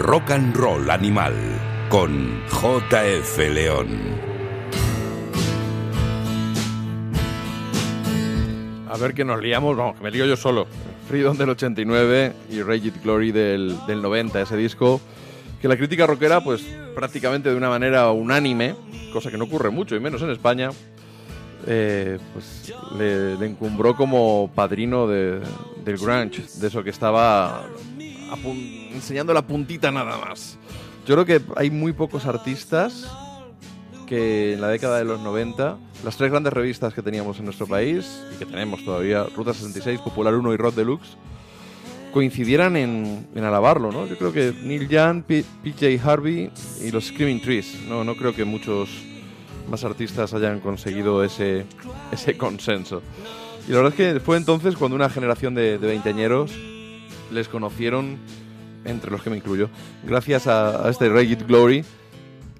Rock 0.03 0.31
and 0.31 0.53
Roll 0.55 0.89
Animal 0.91 1.33
con 1.89 2.41
JF 2.49 3.37
León. 3.53 3.87
A 8.89 8.97
ver 8.97 9.13
que 9.13 9.23
nos 9.23 9.41
liamos, 9.41 9.75
vamos, 9.77 9.95
que 9.95 10.03
me 10.03 10.11
lío 10.11 10.25
yo 10.25 10.35
solo. 10.35 10.67
Freedom 11.07 11.37
del 11.37 11.49
89 11.51 12.33
y 12.51 12.61
Raged 12.61 12.93
Glory 13.03 13.31
del, 13.31 13.75
del 13.87 14.01
90, 14.01 14.41
ese 14.41 14.57
disco 14.57 14.99
que 15.61 15.67
la 15.69 15.77
crítica 15.77 16.05
rockera, 16.05 16.41
pues 16.43 16.61
prácticamente 16.93 17.49
de 17.49 17.55
una 17.55 17.69
manera 17.69 18.11
unánime, 18.11 18.75
cosa 19.13 19.31
que 19.31 19.37
no 19.37 19.45
ocurre 19.45 19.69
mucho 19.69 19.95
y 19.95 19.99
menos 20.01 20.21
en 20.21 20.29
España, 20.31 20.69
eh, 21.65 22.19
pues 22.33 22.73
le, 22.97 23.33
encumbró 23.45 23.95
como 23.95 24.51
padrino 24.53 25.07
de- 25.07 25.39
del 25.85 25.97
grunge, 25.97 26.43
de 26.59 26.67
eso 26.67 26.83
que 26.83 26.89
estaba 26.89 27.63
apun- 28.29 28.82
enseñando 28.93 29.33
la 29.33 29.41
puntita 29.41 29.91
nada 29.91 30.17
más. 30.17 30.57
Yo 31.05 31.15
creo 31.15 31.25
que 31.25 31.41
hay 31.55 31.69
muy 31.69 31.93
pocos 31.93 32.25
artistas 32.25 33.07
que 34.07 34.53
en 34.53 34.61
la 34.61 34.69
década 34.69 34.97
de 34.97 35.05
los 35.05 35.19
90, 35.21 35.77
las 36.03 36.17
tres 36.17 36.31
grandes 36.31 36.53
revistas 36.53 36.93
que 36.93 37.01
teníamos 37.01 37.39
en 37.39 37.45
nuestro 37.45 37.67
país 37.67 38.21
y 38.33 38.37
que 38.37 38.45
tenemos 38.45 38.83
todavía, 38.85 39.25
Ruta 39.35 39.53
66, 39.53 40.01
Popular 40.01 40.33
1 40.35 40.53
y 40.53 40.57
Rock 40.57 40.75
Deluxe, 40.75 41.17
coincidieran 42.13 42.75
en, 42.77 43.27
en 43.33 43.43
alabarlo, 43.43 43.91
¿no? 43.91 44.05
Yo 44.05 44.17
creo 44.17 44.31
que 44.31 44.53
Neil 44.63 44.87
Young, 44.87 45.23
PJ 45.23 45.99
Harvey 46.03 46.51
y 46.81 46.91
los 46.91 47.07
Screaming 47.07 47.41
Trees. 47.41 47.75
No, 47.87 48.03
no 48.03 48.15
creo 48.15 48.35
que 48.35 48.45
muchos 48.45 48.89
más 49.69 49.83
artistas 49.83 50.33
hayan 50.33 50.59
conseguido 50.59 51.23
ese, 51.23 51.65
ese 52.11 52.37
consenso. 52.37 53.01
Y 53.67 53.71
la 53.71 53.77
verdad 53.77 53.93
es 53.99 54.13
que 54.13 54.19
fue 54.19 54.37
entonces 54.37 54.75
cuando 54.75 54.95
una 54.95 55.09
generación 55.09 55.55
de, 55.55 55.79
de 55.79 55.87
veinteañeros 55.87 56.51
les 57.31 57.47
conocieron, 57.47 58.19
entre 58.85 59.11
los 59.11 59.21
que 59.21 59.29
me 59.29 59.37
incluyo, 59.37 59.69
gracias 60.03 60.47
a, 60.47 60.89
este 60.89 61.09
Reggae 61.09 61.35
Glory, 61.35 61.85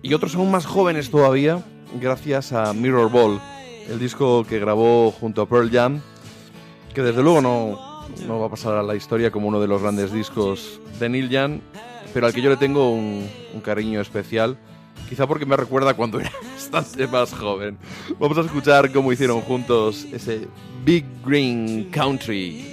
y 0.01 0.13
otros 0.13 0.35
aún 0.35 0.51
más 0.51 0.65
jóvenes 0.65 1.09
todavía, 1.09 1.63
gracias 1.99 2.53
a 2.53 2.73
Mirror 2.73 3.11
Ball, 3.11 3.41
el 3.89 3.99
disco 3.99 4.45
que 4.45 4.59
grabó 4.59 5.11
junto 5.11 5.41
a 5.41 5.47
Pearl 5.47 5.69
Jam, 5.71 6.01
que 6.93 7.01
desde 7.01 7.23
luego 7.23 7.41
no, 7.41 8.07
no 8.27 8.39
va 8.39 8.47
a 8.47 8.49
pasar 8.49 8.73
a 8.75 8.83
la 8.83 8.95
historia 8.95 9.31
como 9.31 9.47
uno 9.47 9.59
de 9.59 9.67
los 9.67 9.81
grandes 9.81 10.11
discos 10.11 10.79
de 10.99 11.09
Neil 11.09 11.29
Young, 11.29 11.59
pero 12.13 12.27
al 12.27 12.33
que 12.33 12.41
yo 12.41 12.49
le 12.49 12.57
tengo 12.57 12.91
un, 12.91 13.27
un 13.53 13.61
cariño 13.61 13.99
especial, 14.01 14.57
quizá 15.09 15.27
porque 15.27 15.45
me 15.45 15.55
recuerda 15.57 15.93
cuando 15.93 16.19
era 16.19 16.31
bastante 16.53 17.07
más 17.07 17.33
joven. 17.33 17.77
Vamos 18.19 18.37
a 18.37 18.41
escuchar 18.41 18.91
cómo 18.91 19.11
hicieron 19.11 19.41
juntos 19.41 20.05
ese 20.11 20.47
Big 20.83 21.05
Green 21.25 21.89
Country. 21.91 22.72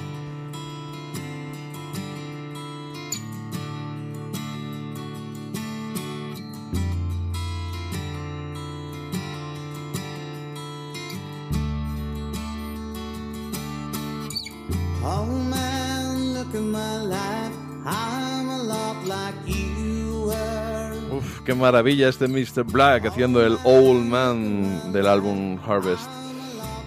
Maravilla 21.61 22.09
este 22.09 22.27
Mr. 22.27 22.63
Black 22.65 23.05
haciendo 23.05 23.45
el 23.45 23.57
Old 23.63 24.05
Man 24.05 24.91
del 24.91 25.07
álbum 25.07 25.57
Harvest. 25.65 26.09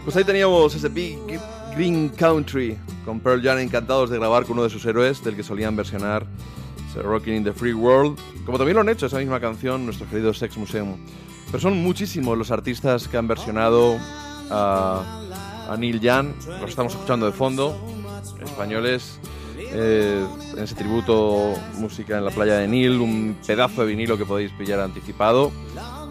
Pues 0.04 0.16
ahí 0.16 0.24
teníamos 0.24 0.74
ese 0.74 0.88
Big 0.88 1.18
Green 1.74 2.10
Country 2.10 2.76
con 3.04 3.20
Pearl 3.20 3.42
Jam 3.42 3.58
encantados 3.58 4.10
de 4.10 4.18
grabar 4.18 4.44
con 4.44 4.54
uno 4.54 4.64
de 4.64 4.70
sus 4.70 4.84
héroes 4.84 5.24
del 5.24 5.36
que 5.36 5.42
solían 5.42 5.76
versionar 5.76 6.26
Rocking 7.02 7.34
in 7.34 7.44
the 7.44 7.52
Free 7.52 7.72
World, 7.72 8.18
como 8.44 8.58
también 8.58 8.76
lo 8.76 8.82
han 8.82 8.88
hecho 8.88 9.06
esa 9.06 9.18
misma 9.18 9.40
canción 9.40 9.84
nuestros 9.84 10.08
queridos 10.08 10.38
Sex 10.38 10.56
Museum. 10.56 10.96
Pero 11.46 11.60
son 11.60 11.82
muchísimos 11.82 12.38
los 12.38 12.50
artistas 12.50 13.08
que 13.08 13.16
han 13.16 13.26
versionado 13.26 13.96
a, 14.50 15.22
a 15.68 15.76
Neil 15.76 16.00
Young, 16.00 16.28
los 16.60 16.70
estamos 16.70 16.92
escuchando 16.92 17.26
de 17.26 17.32
fondo, 17.32 17.76
españoles, 18.42 19.18
eh, 19.76 20.24
en 20.56 20.62
ese 20.62 20.76
tributo 20.76 21.52
música 21.78 22.16
en 22.16 22.24
la 22.24 22.30
playa 22.30 22.58
de 22.58 22.68
Neil, 22.68 23.00
un 23.00 23.36
pedazo 23.44 23.80
de 23.80 23.88
vinilo 23.88 24.16
que 24.16 24.24
podéis 24.24 24.52
pillar 24.52 24.78
anticipado 24.78 25.50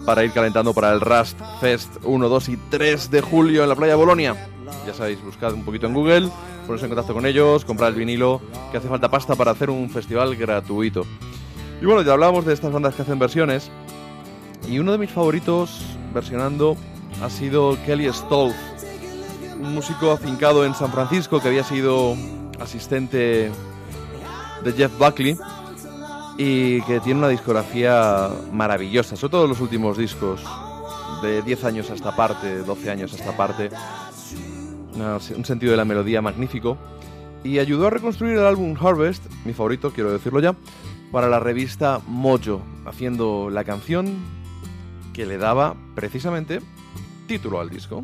para 0.05 0.25
ir 0.25 0.31
calentando 0.33 0.73
para 0.73 0.91
el 0.91 0.99
Rust 0.99 1.39
Fest 1.61 1.89
1, 2.03 2.29
2 2.29 2.49
y 2.49 2.57
3 2.57 3.09
de 3.09 3.21
julio 3.21 3.63
en 3.63 3.69
la 3.69 3.75
playa 3.75 3.93
de 3.93 3.97
Bolonia. 3.97 4.35
Ya 4.85 4.93
sabéis, 4.93 5.23
buscad 5.23 5.53
un 5.53 5.63
poquito 5.63 5.87
en 5.87 5.93
Google, 5.93 6.29
poneros 6.67 6.83
en 6.83 6.89
contacto 6.89 7.13
con 7.13 7.25
ellos, 7.25 7.63
comprar 7.63 7.91
el 7.91 7.95
vinilo, 7.95 8.41
que 8.71 8.77
hace 8.77 8.89
falta 8.89 9.09
pasta 9.09 9.35
para 9.35 9.51
hacer 9.51 9.69
un 9.69 9.89
festival 9.89 10.35
gratuito. 10.35 11.05
Y 11.81 11.85
bueno, 11.85 12.01
ya 12.01 12.13
hablábamos 12.13 12.45
de 12.45 12.53
estas 12.53 12.73
bandas 12.73 12.95
que 12.95 13.03
hacen 13.03 13.17
versiones, 13.17 13.71
y 14.67 14.79
uno 14.79 14.91
de 14.91 14.97
mis 14.97 15.11
favoritos 15.11 15.81
versionando 16.13 16.75
ha 17.21 17.29
sido 17.29 17.77
Kelly 17.85 18.11
Stoltz, 18.11 18.55
un 19.57 19.73
músico 19.73 20.11
afincado 20.11 20.65
en 20.65 20.73
San 20.73 20.91
Francisco 20.91 21.39
que 21.39 21.47
había 21.47 21.63
sido 21.63 22.15
asistente 22.59 23.51
de 24.63 24.71
Jeff 24.73 24.97
Buckley 24.97 25.37
y 26.37 26.81
que 26.81 26.99
tiene 26.99 27.19
una 27.19 27.29
discografía 27.29 28.29
maravillosa, 28.51 29.15
sobre 29.15 29.31
todo 29.31 29.47
los 29.47 29.59
últimos 29.61 29.97
discos, 29.97 30.43
de 31.21 31.41
10 31.41 31.63
años 31.65 31.89
a 31.89 31.93
esta 31.93 32.15
parte, 32.15 32.59
12 32.59 32.91
años 32.91 33.13
a 33.13 33.15
esta 33.15 33.37
parte, 33.37 33.69
un 35.35 35.45
sentido 35.45 35.71
de 35.71 35.77
la 35.77 35.85
melodía 35.85 36.21
magnífico, 36.21 36.77
y 37.43 37.59
ayudó 37.59 37.87
a 37.87 37.89
reconstruir 37.89 38.37
el 38.37 38.45
álbum 38.45 38.75
Harvest, 38.79 39.23
mi 39.45 39.53
favorito, 39.53 39.91
quiero 39.91 40.11
decirlo 40.11 40.39
ya, 40.39 40.55
para 41.11 41.27
la 41.27 41.39
revista 41.39 42.01
Mojo, 42.07 42.61
haciendo 42.85 43.49
la 43.49 43.63
canción 43.63 44.17
que 45.13 45.25
le 45.25 45.37
daba 45.37 45.75
precisamente 45.93 46.59
título 47.27 47.59
al 47.59 47.69
disco. 47.69 48.03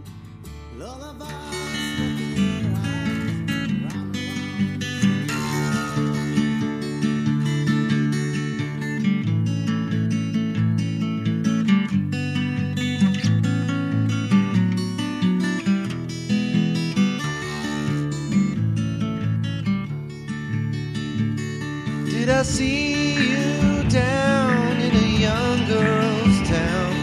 I 22.39 22.43
see 22.43 23.31
you 23.31 23.83
down 23.89 24.79
in 24.79 24.95
a 24.95 25.07
young 25.27 25.65
girl's 25.67 26.39
town 26.47 26.95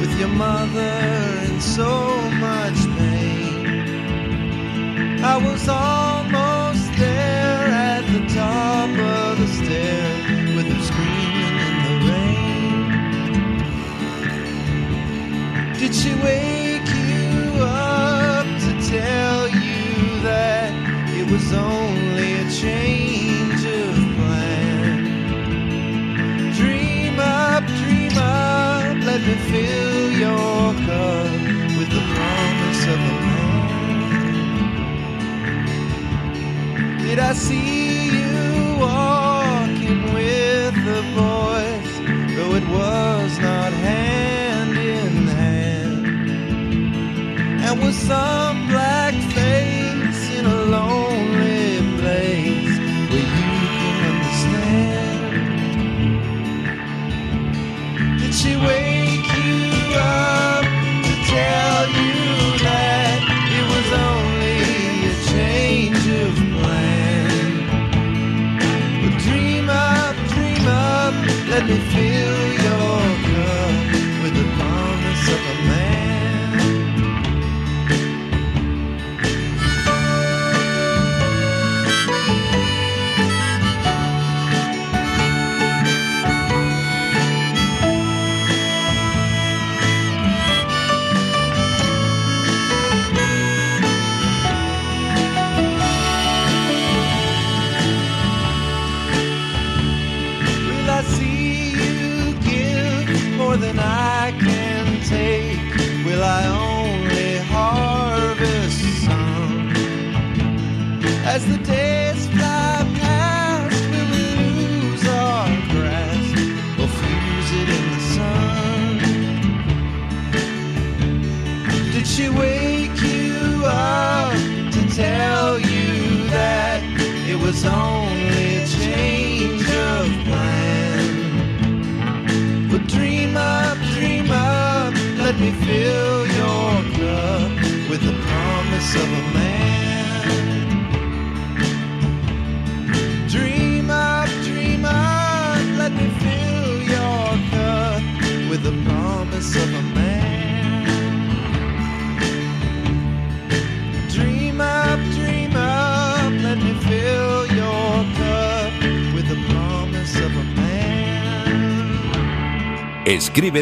with 0.00 0.18
your 0.20 0.28
mother 0.28 1.48
in 1.48 1.58
so 1.62 2.20
much 2.32 2.76
pain? 2.98 4.04
I 5.24 5.38
was 5.38 5.66
almost 5.66 6.92
there 6.98 7.68
at 7.88 8.04
the 8.12 8.20
top 8.34 8.90
of 8.90 9.38
the 9.40 9.46
stair 9.46 10.56
with 10.56 10.66
her 10.66 10.82
screaming 10.90 11.56
in 11.68 11.74
the 11.86 11.94
rain. 12.12 12.84
Did 15.78 15.94
she 15.94 16.12
wake 16.22 16.61
let 29.24 29.36
me 29.36 29.36
fill 29.52 30.10
your 30.10 30.74
cup 30.86 31.30
with 31.78 31.90
the 31.90 32.02
promise 32.14 32.82
of 32.86 32.98
a 32.98 33.16
man. 33.26 33.58
Did 36.98 37.18
I 37.18 37.32
see 37.32 37.81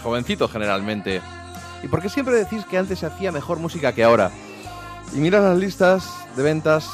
jovencito 0.01 0.47
generalmente, 0.47 1.21
¿y 1.83 1.87
por 1.87 2.01
qué 2.01 2.09
siempre 2.09 2.35
decís 2.35 2.65
que 2.65 2.79
antes 2.79 2.99
se 2.99 3.05
hacía 3.05 3.31
mejor 3.31 3.59
música 3.59 3.93
que 3.93 4.03
ahora? 4.03 4.31
Y 5.13 5.19
miras 5.19 5.43
las 5.43 5.57
listas 5.57 6.09
de 6.35 6.41
ventas 6.41 6.89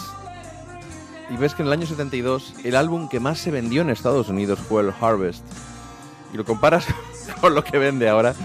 y 1.30 1.38
ves 1.38 1.56
que 1.56 1.62
en 1.62 1.68
el 1.68 1.74
año 1.74 1.88
72 1.88 2.54
el 2.66 2.76
álbum 2.76 3.08
que 3.08 3.22
más 3.22 3.40
se 3.40 3.52
vendió 3.52 3.82
en 3.82 3.90
Estados 3.90 4.28
Unidos 4.28 4.60
fue 4.60 4.82
el 4.82 4.94
Harvest. 5.00 5.46
Y 6.34 6.38
lo 6.38 6.44
comparas 6.44 6.86
con 7.42 7.56
lo 7.56 7.64
que 7.64 7.78
vende 7.78 8.10
ahora 8.10 8.36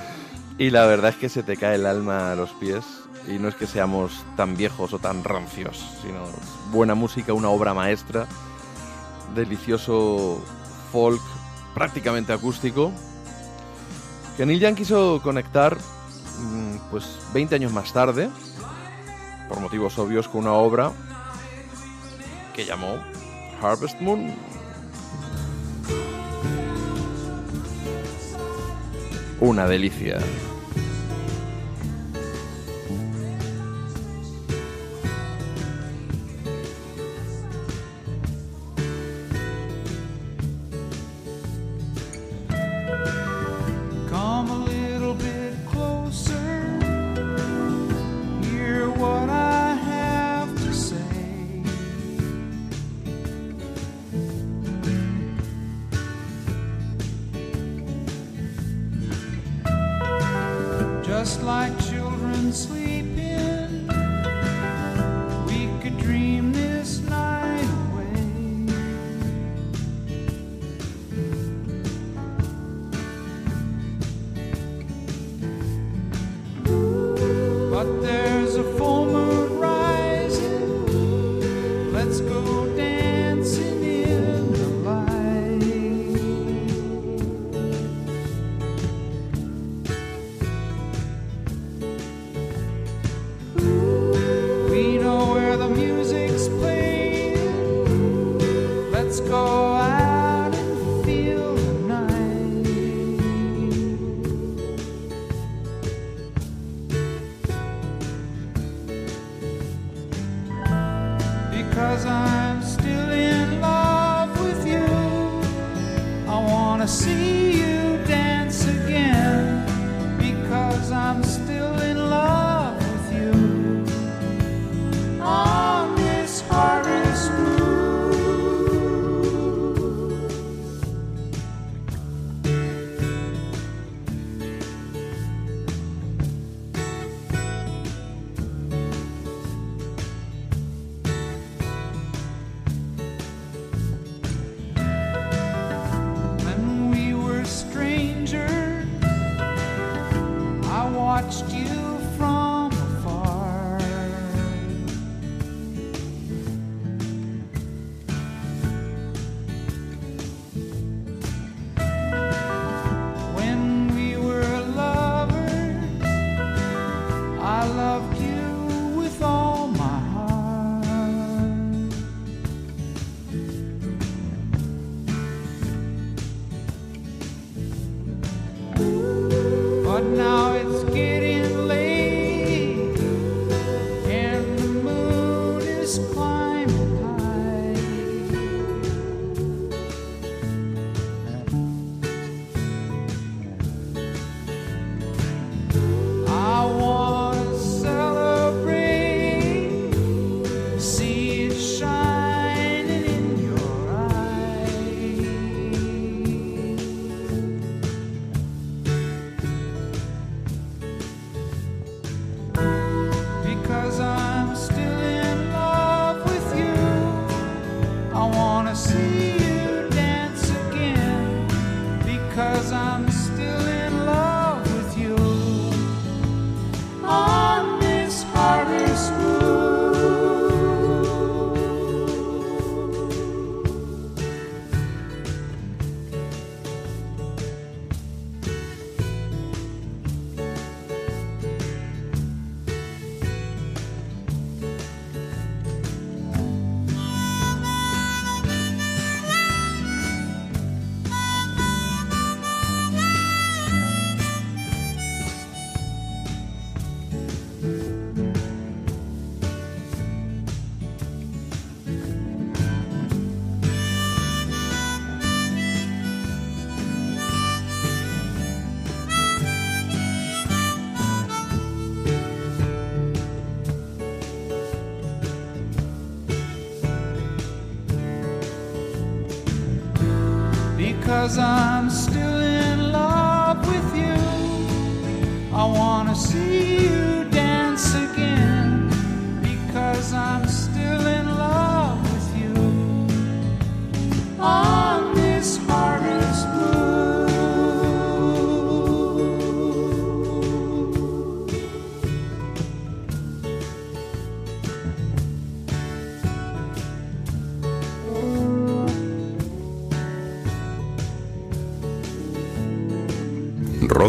y 0.58 0.70
la 0.70 0.86
verdad 0.86 1.10
es 1.10 1.16
que 1.16 1.28
se 1.28 1.42
te 1.42 1.56
cae 1.56 1.74
el 1.74 1.86
alma 1.86 2.30
a 2.30 2.36
los 2.36 2.50
pies. 2.52 2.84
Y 3.28 3.38
no 3.38 3.48
es 3.48 3.54
que 3.54 3.66
seamos 3.66 4.24
tan 4.36 4.56
viejos 4.56 4.92
o 4.92 4.98
tan 4.98 5.22
rancios, 5.22 5.84
sino 6.02 6.24
buena 6.72 6.94
música, 6.94 7.32
una 7.32 7.48
obra 7.48 7.72
maestra, 7.72 8.26
delicioso 9.34 10.42
folk 10.90 11.22
prácticamente 11.74 12.32
acústico, 12.32 12.92
que 14.36 14.44
Neil 14.44 14.60
Young 14.60 14.74
quiso 14.74 15.20
conectar 15.22 15.76
mm, 15.76 16.90
pues 16.90 17.18
20 17.32 17.54
años 17.54 17.72
más 17.72 17.92
tarde, 17.92 18.28
por 19.48 19.60
motivos 19.60 19.98
obvios, 19.98 20.28
con 20.28 20.42
una 20.42 20.52
obra 20.52 20.92
que 22.54 22.64
llamó 22.64 22.98
Harvest 23.62 24.00
Moon. 24.00 24.34
Una 29.40 29.66
delicia. 29.66 30.18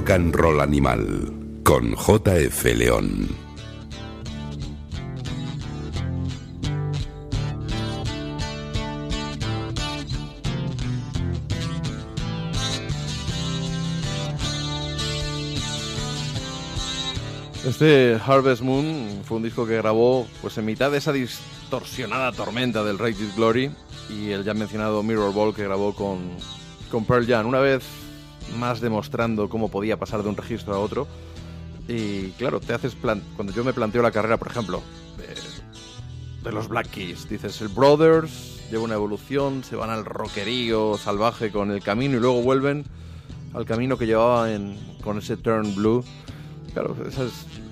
Rock 0.04 0.12
and 0.12 0.36
Roll 0.36 0.60
Animal 0.60 1.34
con 1.64 1.96
JF 1.96 2.66
León. 2.76 3.30
Este 17.66 18.20
Harvest 18.26 18.62
Moon 18.62 19.22
fue 19.24 19.38
un 19.38 19.44
disco 19.44 19.66
que 19.66 19.78
grabó 19.78 20.28
pues 20.42 20.58
en 20.58 20.66
mitad 20.66 20.92
de 20.92 20.98
esa 20.98 21.14
distorsionada 21.14 22.34
tormenta 22.34 22.84
del 22.84 23.00
Raged 23.00 23.36
Glory 23.38 23.72
y 24.10 24.32
el 24.32 24.44
ya 24.44 24.54
mencionado 24.54 25.02
Mirror 25.02 25.34
Ball 25.34 25.56
que 25.56 25.64
grabó 25.64 25.96
con, 25.96 26.20
con 26.92 27.06
Pearl 27.06 27.26
Jam. 27.26 27.48
Una 27.48 27.60
vez 27.60 27.84
más 28.64 28.80
demostrando 28.80 29.50
cómo 29.50 29.70
podía 29.70 30.00
pasar 30.00 30.24
de 30.24 30.30
un 30.30 30.38
registro 30.38 30.74
a 30.74 30.80
otro. 30.80 31.06
Y 31.90 32.30
claro, 32.38 32.62
te 32.62 32.74
haces 32.74 32.96
plan 32.96 33.22
cuando 33.36 33.52
yo 33.52 33.66
me 33.66 33.74
planteo 33.74 34.02
la 34.02 34.12
carrera, 34.12 34.38
por 34.38 34.48
ejemplo, 34.48 34.82
de, 35.18 35.36
de 36.42 36.52
los 36.56 36.70
Black 36.70 36.90
Keys, 36.90 37.28
dices 37.28 37.60
el 37.60 37.68
Brothers 37.68 38.54
lleva 38.72 38.86
una 38.86 38.96
evolución, 38.96 39.66
se 39.66 39.76
van 39.76 39.90
al 39.90 40.06
rockerío 40.06 40.98
salvaje 40.98 41.52
con 41.52 41.72
el 41.72 41.84
camino 41.84 42.16
y 42.16 42.22
luego 42.22 42.42
vuelven 42.42 42.86
al 43.54 43.66
camino 43.66 43.98
que 43.98 44.08
llevaban 44.08 44.78
con 45.04 45.18
ese 45.18 45.36
turn 45.36 45.76
blue. 45.76 46.06
Claro, 46.74 46.96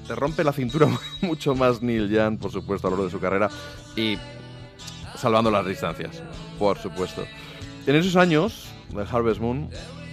te 0.08 0.14
rompe 0.14 0.44
la 0.44 0.52
cintura 0.52 0.90
mucho 1.22 1.56
más 1.56 1.82
Neil 1.82 2.10
Young, 2.10 2.38
por 2.38 2.52
supuesto, 2.52 2.88
a 2.88 2.92
lo 2.92 2.98
largo 2.98 3.06
de 3.06 3.12
su 3.12 3.22
carrera 3.22 3.50
y 3.96 4.18
salvando 5.16 5.50
las 5.50 5.66
distancias, 5.66 6.22
por 6.60 6.78
supuesto. 6.78 7.24
En 7.88 7.96
esos 7.96 8.18
años, 8.18 8.68
de 8.90 9.06
Harvest 9.10 9.40
Moon 9.40 9.70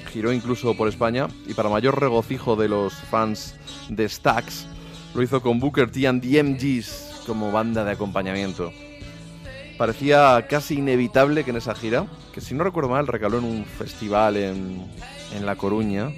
giró 0.09 0.32
incluso 0.32 0.76
por 0.76 0.88
España 0.88 1.28
y 1.46 1.54
para 1.54 1.68
mayor 1.68 2.00
regocijo 2.00 2.56
de 2.56 2.68
los 2.68 2.94
fans 2.94 3.54
de 3.88 4.09
Stax, 4.09 4.66
lo 5.14 5.22
hizo 5.22 5.40
con 5.40 5.61
Booker 5.61 5.90
T 5.90 6.06
and 6.06 6.22
the 6.22 6.42
MGs 6.42 7.24
como 7.26 7.52
banda 7.52 7.84
de 7.84 7.92
acompañamiento. 7.92 8.72
Parecía 9.76 10.46
casi 10.48 10.78
inevitable 10.78 11.44
que 11.44 11.50
en 11.50 11.56
esa 11.59 11.74
gira, 11.74 12.06
que 12.32 12.40
si 12.40 12.54
no 12.54 12.64
recuerdo 12.64 12.90
mal 12.90 13.06
recaló 13.06 13.38
en 13.38 13.44
un 13.44 13.64
festival 13.64 14.36
en, 14.36 14.84
en 15.36 15.46
La 15.46 15.54
Coruña, 15.54 16.11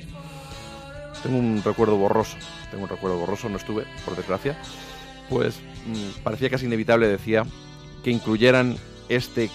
tengo 1.22 1.38
un 1.38 1.62
recuerdo 1.62 1.97
borroso, 1.97 2.36
tengo 2.70 2.84
un 2.84 2.88
recuerdo 2.88 3.18
borroso, 3.18 3.49
no 3.49 3.59
estuve, 3.59 3.84
por 4.05 4.16
desgracia, 4.16 4.59
pues 5.28 5.61
mm, 5.86 6.22
parecía 6.22 6.49
casi 6.49 6.66
inevitable, 6.66 7.07
decía, 7.07 7.45
que 8.03 8.11
incluyeran 8.11 8.76
este 9.09 9.51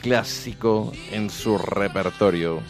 clásico 0.00 0.92
en 1.12 1.28
su 1.28 1.58
repertorio. 1.58 2.60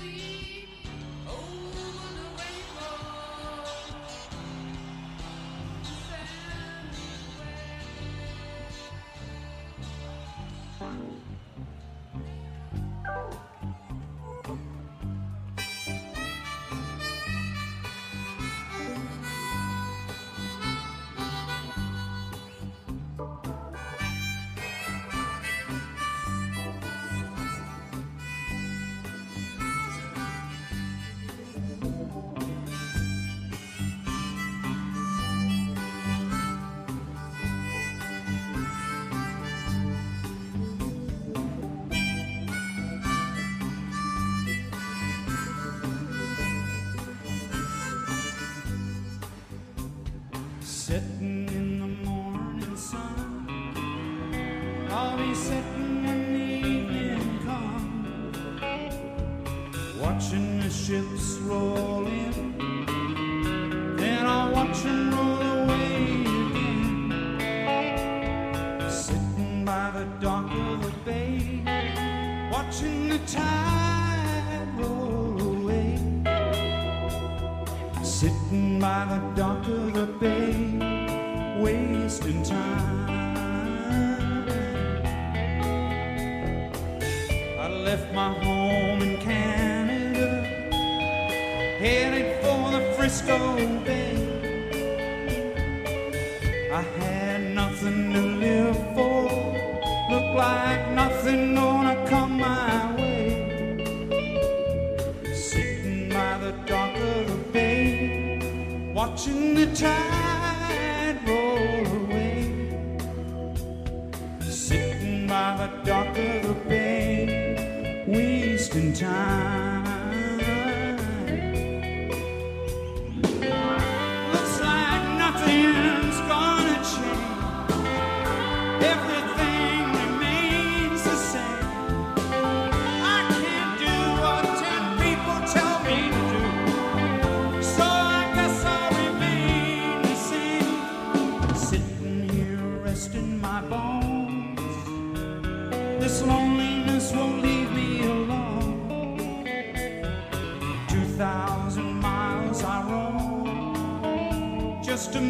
Thousand 151.21 152.01
miles 152.01 152.65
I 152.65 152.83
roam 152.91 154.83
just 154.83 155.13
to 155.13 155.21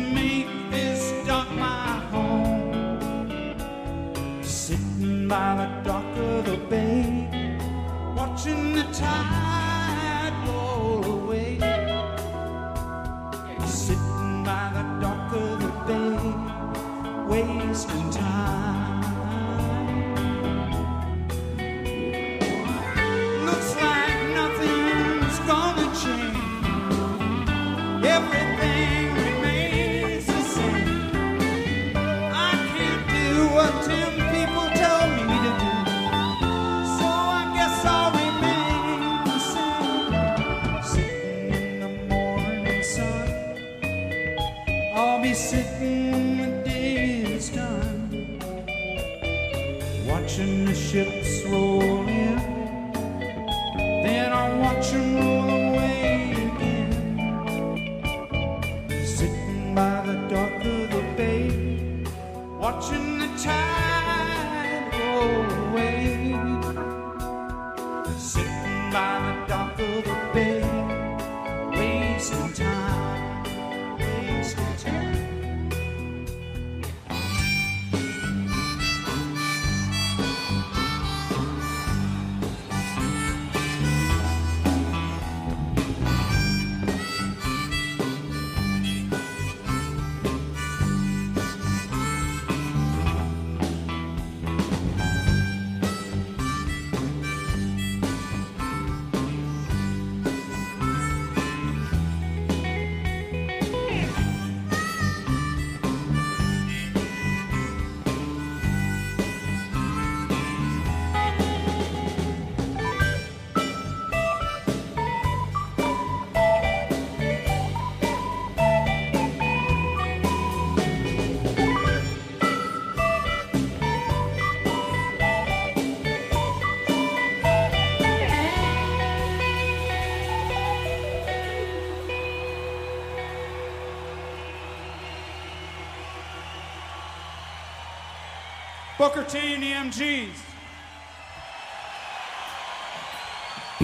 Booker 139.01 139.25
T 139.25 139.55
and 139.55 139.63
the 139.63 139.73
MGs. 139.73 140.29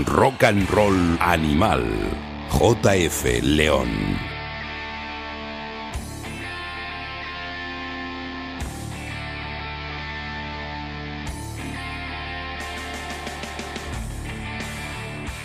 Rock 0.09 0.43
and 0.43 0.71
Roll 0.71 0.93
Animal. 1.23 1.81
JF 2.51 3.41
León. 3.43 3.89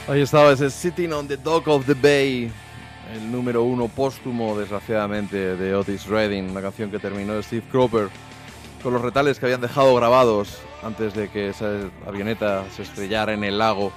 Ahí 0.10 0.20
estaba 0.20 0.52
ese 0.52 0.70
Sitting 0.70 1.14
on 1.14 1.30
the 1.30 1.38
Dock 1.38 1.70
of 1.70 1.86
the 1.86 1.94
Bay, 1.94 2.52
el 3.14 3.32
número 3.32 3.64
uno 3.64 3.88
póstumo, 3.88 4.60
desgraciadamente, 4.60 5.56
de 5.56 5.74
Otis 5.74 6.08
Redding, 6.08 6.52
una 6.52 6.62
canción 6.62 6.92
que 6.92 7.00
terminó 7.00 7.42
Steve 7.42 7.64
Cropper 7.72 8.10
con 8.84 8.94
los 8.94 9.02
retales 9.02 9.40
que 9.40 9.46
habían 9.46 9.62
dejado 9.62 9.94
grabados 9.96 10.60
antes 10.84 11.14
de 11.14 11.30
que 11.30 11.50
esa 11.50 11.70
avioneta 12.08 12.66
se 12.76 12.82
estrellara 12.84 13.34
en 13.34 13.44
el 13.44 13.58
lago 13.60 13.92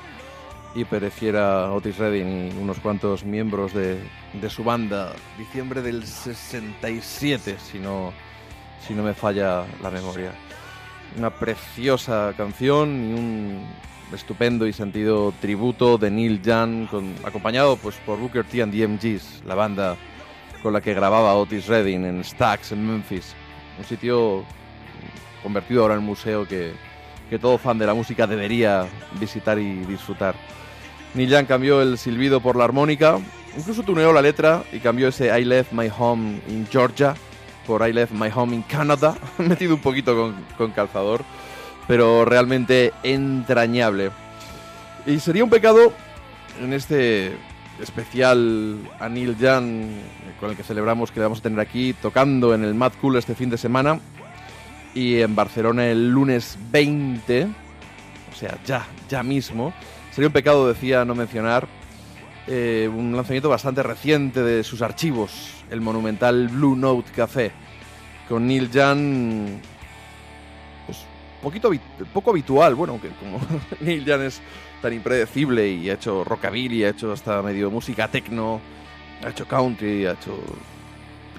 y 0.74 0.84
pereciera 0.84 1.70
Otis 1.72 1.98
Redding 1.98 2.52
y 2.52 2.62
unos 2.62 2.78
cuantos 2.80 3.24
miembros 3.24 3.72
de, 3.72 3.98
de 4.34 4.50
su 4.50 4.64
banda. 4.64 5.12
Diciembre 5.38 5.82
del 5.82 6.04
67, 6.06 7.56
si 7.58 7.78
no, 7.78 8.12
si 8.86 8.92
no 8.94 9.02
me 9.02 9.14
falla 9.14 9.64
la 9.82 9.90
memoria. 9.90 10.32
Una 11.16 11.30
preciosa 11.30 12.34
canción 12.36 12.90
y 12.90 13.14
un 13.14 13.66
estupendo 14.12 14.66
y 14.66 14.72
sentido 14.72 15.32
tributo 15.40 15.96
de 15.96 16.10
Neil 16.10 16.42
Young, 16.42 16.88
con- 16.88 17.14
acompañado 17.24 17.76
pues, 17.76 17.94
por 18.04 18.18
Booker 18.18 18.44
T 18.44 18.60
and 18.62 18.72
the 18.72 18.86
MGs, 18.86 19.44
la 19.46 19.54
banda 19.54 19.96
con 20.62 20.72
la 20.72 20.80
que 20.80 20.92
grababa 20.94 21.34
Otis 21.34 21.66
Redding 21.68 22.04
en 22.04 22.24
Stax 22.24 22.72
en 22.72 22.86
Memphis. 22.86 23.34
Un 23.78 23.84
sitio 23.84 24.44
convertido 25.44 25.82
ahora 25.82 25.94
en 25.94 26.02
museo 26.02 26.48
que, 26.48 26.72
que 27.30 27.38
todo 27.38 27.58
fan 27.58 27.78
de 27.78 27.86
la 27.86 27.94
música 27.94 28.26
debería 28.26 28.86
visitar 29.20 29.60
y 29.60 29.84
disfrutar. 29.84 30.34
Neil 31.14 31.28
Young 31.28 31.46
cambió 31.46 31.80
el 31.80 31.98
silbido 31.98 32.40
por 32.40 32.56
la 32.56 32.64
armónica, 32.64 33.20
incluso 33.56 33.84
tuneó 33.84 34.12
la 34.12 34.22
letra 34.22 34.64
y 34.72 34.80
cambió 34.80 35.08
ese 35.08 35.26
I 35.38 35.44
left 35.44 35.72
my 35.72 35.88
home 35.96 36.40
in 36.48 36.66
Georgia 36.68 37.14
por 37.66 37.86
I 37.86 37.92
left 37.92 38.12
my 38.12 38.30
home 38.34 38.54
in 38.56 38.62
Canada, 38.62 39.16
metido 39.38 39.74
un 39.74 39.80
poquito 39.80 40.16
con, 40.16 40.34
con 40.58 40.72
calzador, 40.72 41.22
pero 41.86 42.24
realmente 42.24 42.92
entrañable. 43.02 44.10
Y 45.06 45.20
sería 45.20 45.44
un 45.44 45.50
pecado 45.50 45.92
en 46.60 46.72
este 46.72 47.36
especial 47.80 48.78
a 48.98 49.08
Neil 49.08 49.36
Young, 49.36 49.86
con 50.40 50.50
el 50.50 50.56
que 50.56 50.62
celebramos 50.62 51.10
que 51.10 51.20
le 51.20 51.24
vamos 51.24 51.40
a 51.40 51.42
tener 51.42 51.60
aquí 51.60 51.92
tocando 51.92 52.54
en 52.54 52.64
el 52.64 52.74
Mad 52.74 52.92
Cool 53.00 53.16
este 53.16 53.34
fin 53.34 53.50
de 53.50 53.58
semana 53.58 54.00
y 54.94 55.20
en 55.20 55.34
Barcelona 55.34 55.86
el 55.86 56.10
lunes 56.10 56.56
20, 56.70 57.44
o 57.44 58.36
sea, 58.36 58.58
ya, 58.64 58.86
ya 59.08 59.22
mismo. 59.22 59.74
Sería 60.12 60.28
un 60.28 60.32
pecado, 60.32 60.68
decía, 60.68 61.04
no 61.04 61.14
mencionar 61.14 61.66
eh, 62.46 62.88
un 62.92 63.14
lanzamiento 63.14 63.48
bastante 63.48 63.82
reciente 63.82 64.42
de 64.42 64.62
sus 64.62 64.82
archivos, 64.82 65.64
el 65.70 65.80
monumental 65.80 66.48
Blue 66.48 66.76
Note 66.76 67.10
Café, 67.10 67.50
con 68.28 68.46
Neil 68.46 68.70
Young, 68.70 69.58
pues 70.86 70.98
poquito, 71.42 71.70
poco 72.12 72.30
habitual, 72.30 72.74
bueno, 72.76 73.00
que 73.00 73.08
como 73.08 73.40
Neil 73.80 74.04
Young 74.04 74.22
es 74.22 74.40
tan 74.80 74.92
impredecible 74.92 75.68
y 75.68 75.90
ha 75.90 75.94
hecho 75.94 76.22
rockabilly, 76.22 76.84
ha 76.84 76.90
hecho 76.90 77.12
hasta 77.12 77.42
medio 77.42 77.70
música 77.70 78.06
techno, 78.08 78.60
ha 79.24 79.30
hecho 79.30 79.48
country, 79.48 80.06
ha 80.06 80.12
hecho 80.12 80.38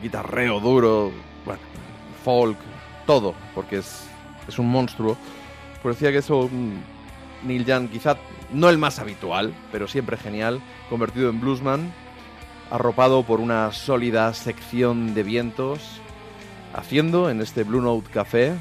guitarreo 0.02 0.60
duro, 0.60 1.12
bueno, 1.46 1.62
folk, 2.24 2.58
todo, 3.06 3.34
porque 3.54 3.78
es, 3.78 4.08
es 4.48 4.60
un 4.60 4.70
monstruo. 4.70 5.18
Pues 5.82 5.98
decía 5.98 6.12
que 6.12 6.20
eso, 6.20 6.50
Neil 7.44 7.66
Young, 7.66 7.90
quizá 7.90 8.18
no 8.52 8.70
el 8.70 8.78
más 8.78 9.00
habitual, 9.00 9.54
pero 9.72 9.88
siempre 9.88 10.18
genial, 10.18 10.62
convertido 10.90 11.30
en 11.30 11.40
bluesman, 11.40 11.94
arropado 12.72 13.24
por 13.24 13.40
una 13.40 13.72
sólida 13.72 14.34
sección 14.34 15.14
de 15.14 15.24
vientos, 15.24 16.02
haciendo 16.74 17.30
en 17.30 17.42
este 17.42 17.64
Blue 17.64 17.82
Note 17.82 18.10
Café, 18.12 18.54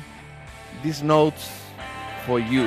These 0.82 1.04
Notes 1.04 1.50
for 2.26 2.40
You. 2.40 2.64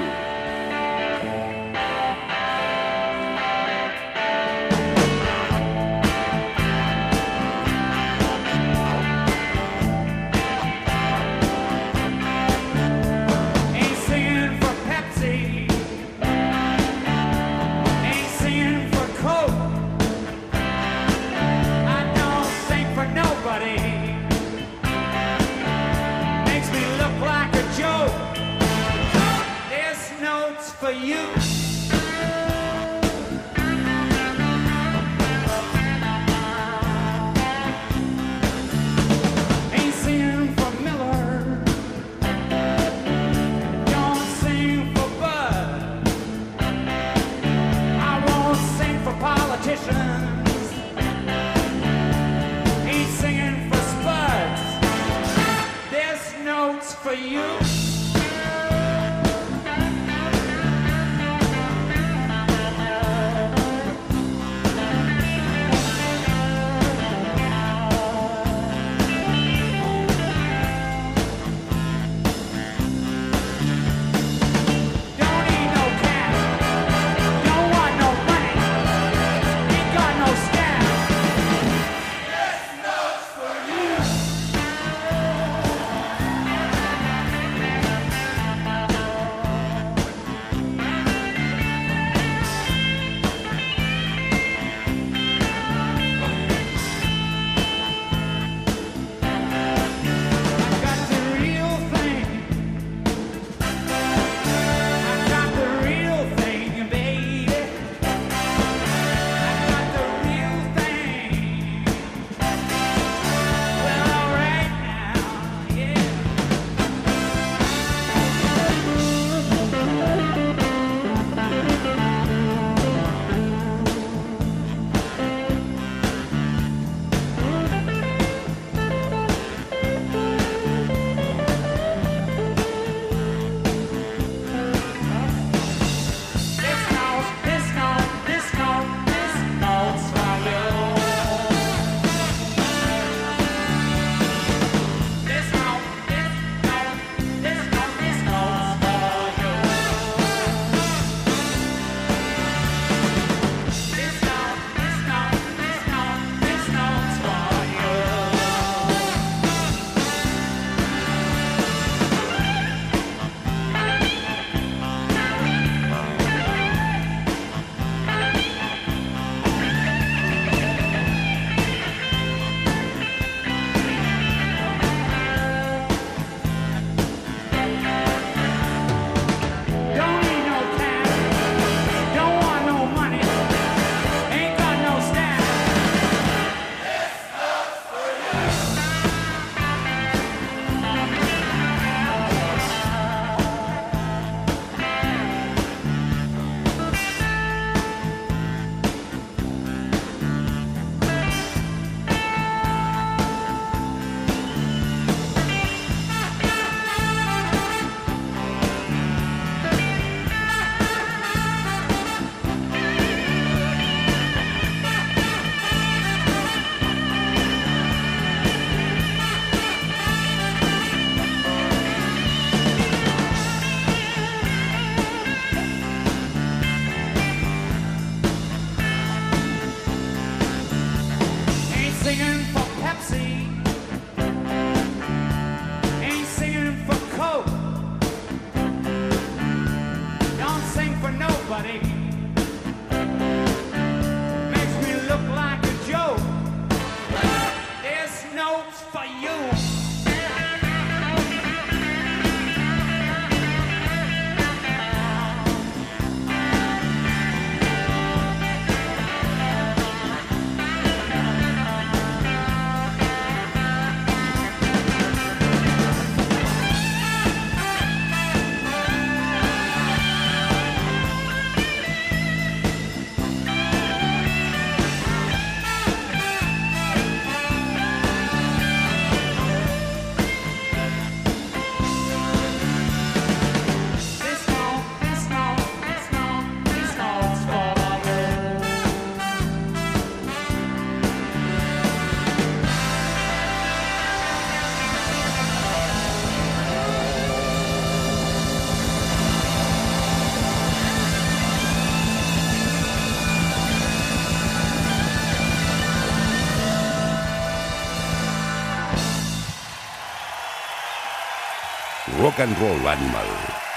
Rock 312.38 312.50
and 312.50 312.60
Roll 312.60 312.88
Animal 312.88 313.26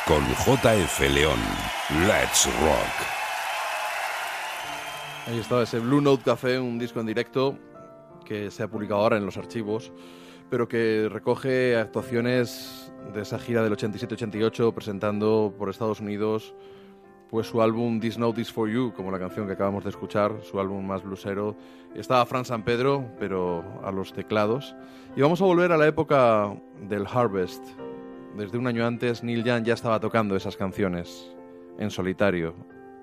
con 0.07 0.23
JF 0.23 1.01
León. 1.15 1.39
Let's 2.07 2.47
Rock. 2.61 2.95
Ahí 5.27 5.39
estaba 5.39 5.63
ese 5.63 5.79
Blue 5.79 6.03
Note 6.03 6.23
Café, 6.25 6.59
un 6.59 6.79
disco 6.79 7.01
en 7.01 7.07
directo 7.07 7.57
que 8.25 8.51
se 8.51 8.63
ha 8.63 8.69
publicado 8.69 9.01
ahora 9.01 9.17
en 9.17 9.25
los 9.25 9.39
archivos, 9.39 9.93
pero 10.51 10.69
que 10.69 11.09
recoge 11.11 11.77
actuaciones 11.77 12.93
de 13.15 13.23
esa 13.23 13.39
gira 13.39 13.63
del 13.63 13.73
87-88 13.73 14.75
presentando 14.75 15.55
por 15.57 15.71
Estados 15.71 16.01
Unidos 16.01 16.55
pues 17.31 17.47
su 17.47 17.63
álbum 17.63 18.01
This 18.01 18.19
Note 18.19 18.41
Is 18.41 18.53
For 18.53 18.69
You, 18.69 18.93
como 18.95 19.11
la 19.13 19.19
canción 19.19 19.47
que 19.47 19.53
acabamos 19.53 19.85
de 19.85 19.91
escuchar, 19.91 20.41
su 20.43 20.61
álbum 20.61 20.85
más 20.85 21.03
blusero. 21.05 21.57
Estaba 21.95 22.27
Fran 22.27 22.45
San 22.45 22.65
Pedro, 22.65 23.09
pero 23.21 23.65
a 23.85 23.93
los 23.93 24.13
teclados. 24.13 24.75
Y 25.17 25.23
vamos 25.23 25.41
a 25.41 25.45
volver 25.45 25.71
a 25.71 25.77
la 25.77 25.87
época 25.87 26.53
del 26.89 27.07
Harvest. 27.07 27.63
Desde 28.37 28.59
un 28.59 28.67
año 28.67 28.87
antes, 28.87 29.23
Neil 29.23 29.45
Young 29.45 29.65
ya 29.65 29.75
estaba 29.75 30.01
tocando 30.01 30.37
esas 30.37 30.57
canciones 30.57 31.31
en 31.79 31.91
solitario. 31.91 32.55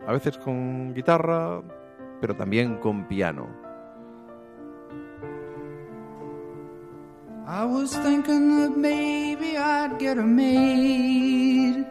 A 0.08 0.14
veces 0.14 0.38
con 0.38 0.94
guitarra, 0.94 1.62
pero 2.22 2.36
también 2.36 2.78
con 2.78 3.08
piano. 3.08 3.48
I 7.50 7.64
was 7.64 7.96
thinking 8.04 8.60
that 8.60 8.76
maybe 8.78 9.58
I'd 9.58 9.98
get 10.00 10.18
a 10.18 10.24
maid. 10.24 11.86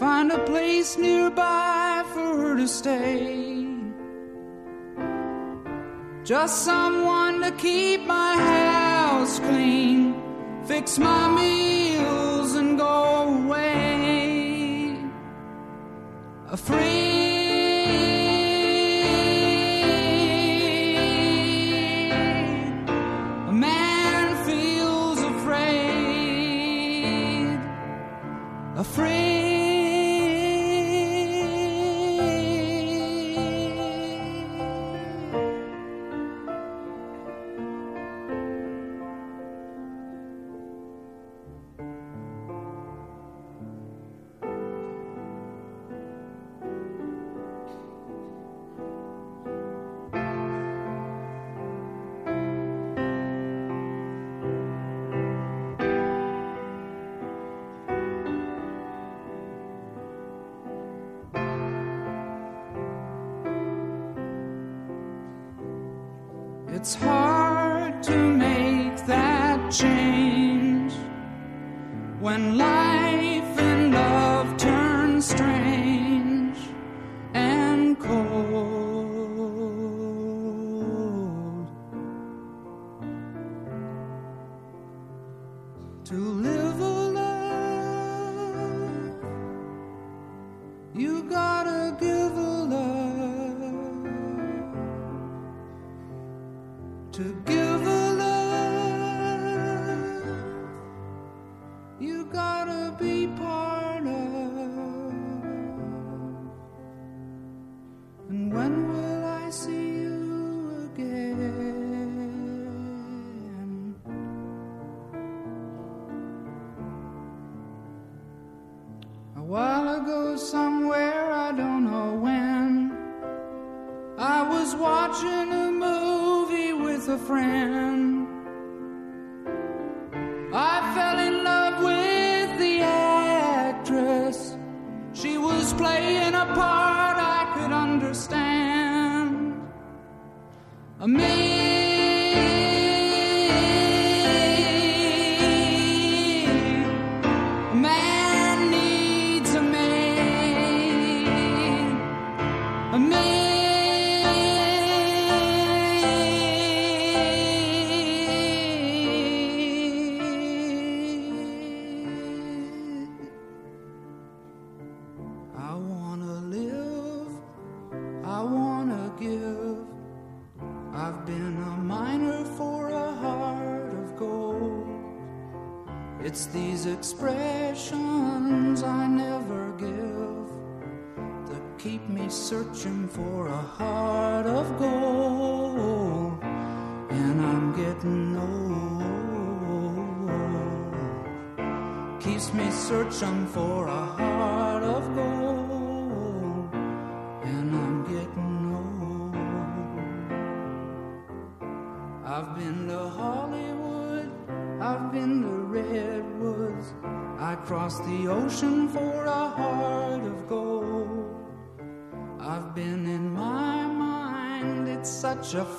Find 0.00 0.32
a 0.32 0.38
place 0.44 0.98
nearby 0.98 2.04
for 2.12 2.36
her 2.36 2.56
to 2.56 2.66
stay. 2.66 3.66
Just 6.24 6.64
someone 6.64 7.40
to 7.40 7.52
keep 7.52 8.04
my 8.04 8.34
house 8.36 9.38
clean, 9.38 10.14
fix 10.66 10.98
my 10.98 11.28
meals, 11.28 12.27
And 12.56 12.78
go 12.78 13.44
away. 13.44 14.96
afraid. 16.50 17.27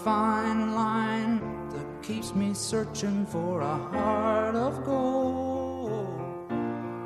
Fine 0.04 0.76
line 0.76 1.42
that 1.72 1.86
keeps 2.02 2.34
me 2.34 2.54
searching 2.54 3.26
for 3.26 3.60
a 3.62 3.78
heart 3.92 4.56
of 4.56 4.86
gold. 4.86 6.22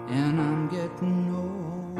And 0.09 0.39
I'm 0.39 0.67
getting 0.69 1.33
old. 1.33 1.97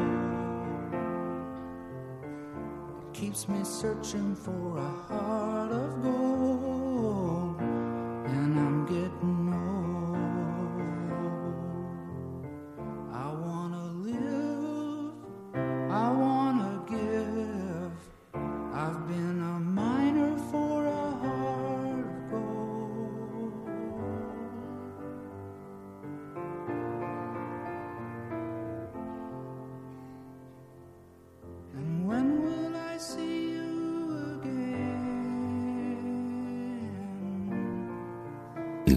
It 3.02 3.12
keeps 3.12 3.48
me 3.48 3.64
searching 3.64 4.36
for 4.36 4.78
a 4.78 4.90
heart 5.08 5.23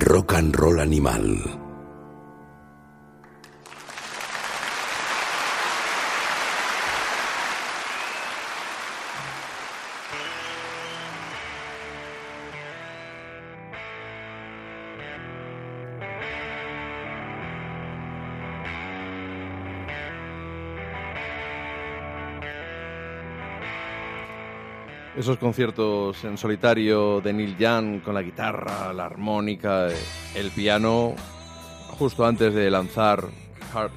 Rock 0.04 0.34
and 0.34 0.60
Roll 0.60 0.80
Animal. 0.80 1.67
Esos 25.18 25.40
conciertos 25.40 26.24
en 26.26 26.38
solitario 26.38 27.22
de 27.22 27.34
Neil 27.34 27.58
Young 27.58 28.04
con 28.04 28.14
la 28.14 28.22
guitarra, 28.22 28.94
la 28.94 29.08
armónica, 29.08 29.90
eh, 29.90 29.96
el 30.36 30.52
piano, 30.52 31.16
justo 31.98 32.24
antes 32.24 32.54
de 32.54 32.70
lanzar 32.70 33.24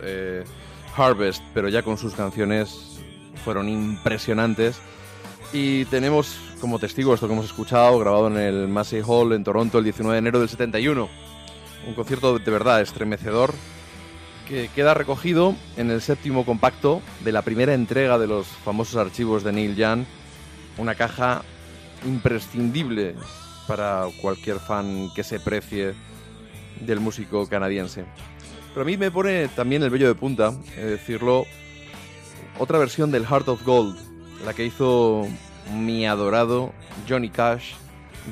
eh, 0.02 0.44
Harvest, 0.96 1.42
pero 1.52 1.68
ya 1.68 1.82
con 1.82 1.98
sus 1.98 2.14
canciones 2.14 3.02
fueron 3.44 3.68
impresionantes. 3.68 4.80
Y 5.52 5.84
tenemos 5.86 6.40
como 6.58 6.78
testigo 6.78 7.12
esto 7.12 7.26
que 7.26 7.34
hemos 7.34 7.44
escuchado, 7.44 7.98
grabado 7.98 8.28
en 8.28 8.38
el 8.38 8.68
Massey 8.68 9.02
Hall 9.06 9.34
en 9.34 9.44
Toronto 9.44 9.76
el 9.76 9.84
19 9.84 10.14
de 10.14 10.18
enero 10.20 10.40
del 10.40 10.48
71. 10.48 11.06
Un 11.86 11.94
concierto 11.94 12.38
de 12.38 12.50
verdad 12.50 12.80
estremecedor 12.80 13.52
que 14.48 14.70
queda 14.74 14.94
recogido 14.94 15.54
en 15.76 15.90
el 15.90 16.00
séptimo 16.00 16.46
compacto 16.46 17.02
de 17.22 17.32
la 17.32 17.42
primera 17.42 17.74
entrega 17.74 18.18
de 18.18 18.26
los 18.26 18.46
famosos 18.46 18.96
archivos 18.96 19.44
de 19.44 19.52
Neil 19.52 19.76
Young, 19.76 20.06
una 20.80 20.94
caja 20.94 21.42
imprescindible 22.06 23.14
para 23.66 24.06
cualquier 24.20 24.58
fan 24.58 25.10
que 25.14 25.22
se 25.22 25.38
precie 25.38 25.94
del 26.80 27.00
músico 27.00 27.46
canadiense. 27.46 28.04
Pero 28.70 28.82
a 28.82 28.84
mí 28.86 28.96
me 28.96 29.10
pone 29.10 29.48
también 29.48 29.82
el 29.82 29.90
vello 29.90 30.08
de 30.08 30.14
punta, 30.14 30.54
es 30.76 30.86
decirlo, 30.86 31.44
otra 32.58 32.78
versión 32.78 33.10
del 33.10 33.26
Heart 33.26 33.48
of 33.48 33.64
Gold, 33.64 33.98
la 34.44 34.54
que 34.54 34.64
hizo 34.64 35.26
mi 35.74 36.06
adorado 36.06 36.72
Johnny 37.08 37.28
Cash, 37.28 37.74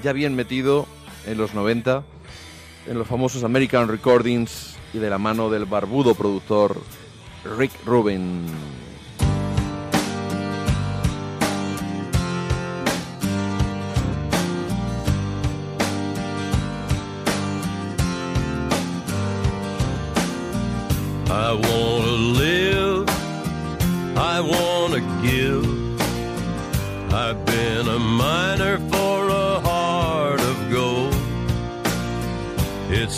ya 0.03 0.13
bien 0.13 0.35
metido 0.35 0.87
en 1.27 1.39
los 1.39 1.55
90, 1.55 2.05
en 2.87 2.99
los 2.99 3.07
famosos 3.07 3.45
American 3.45 3.89
Recordings 3.89 4.77
y 4.95 4.99
de 4.99 5.11
la 5.11 5.19
mano 5.19 5.51
del 5.51 5.67
barbudo 5.67 6.15
productor 6.15 6.81
Rick 7.59 7.73
Rubin. 7.85 8.47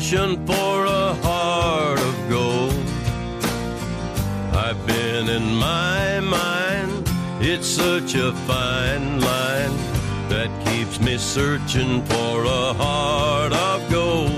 Ocean 0.00 0.46
for 0.46 0.86
a 0.86 1.14
heart 1.26 2.00
of 2.00 2.30
gold. 2.30 2.72
I've 4.54 4.86
been 4.86 5.28
in 5.28 5.54
my 5.56 6.20
mind, 6.20 7.06
it's 7.40 7.68
such 7.68 8.14
a 8.14 8.32
fine 8.48 9.20
line 9.20 9.76
that 10.30 10.48
keeps 10.64 10.98
me 11.00 11.18
searching 11.18 12.02
for 12.06 12.44
a 12.44 12.72
heart 12.82 13.52
of 13.52 13.90
gold. 13.90 14.30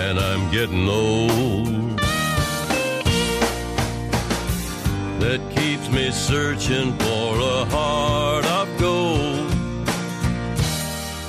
And 0.00 0.18
I'm 0.18 0.50
getting 0.50 0.88
old. 0.88 1.86
that 5.20 5.40
keeps 5.54 5.88
me 5.90 6.10
searching 6.10 6.96
for 6.98 7.30
a 7.38 7.64
heart 7.66 8.46
of 8.46 8.68
gold. 8.80 9.52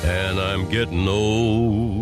And 0.03 0.39
I'm 0.39 0.69
getting 0.69 1.07
old. 1.07 1.98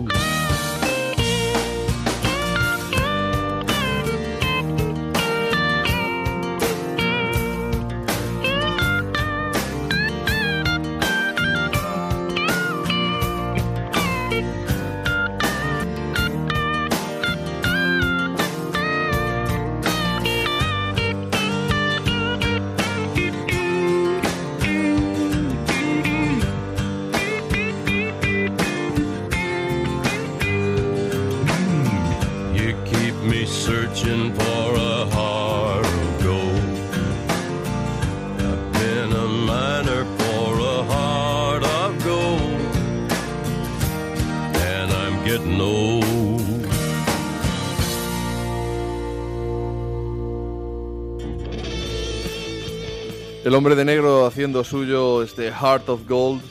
Hombre 53.58 53.76
de 53.76 53.86
negro 53.86 54.28
haciendo 54.28 54.64
suyo 54.64 55.24
este 55.24 55.52
Heart 55.52 55.90
of 55.90 56.08
Gold 56.08 56.44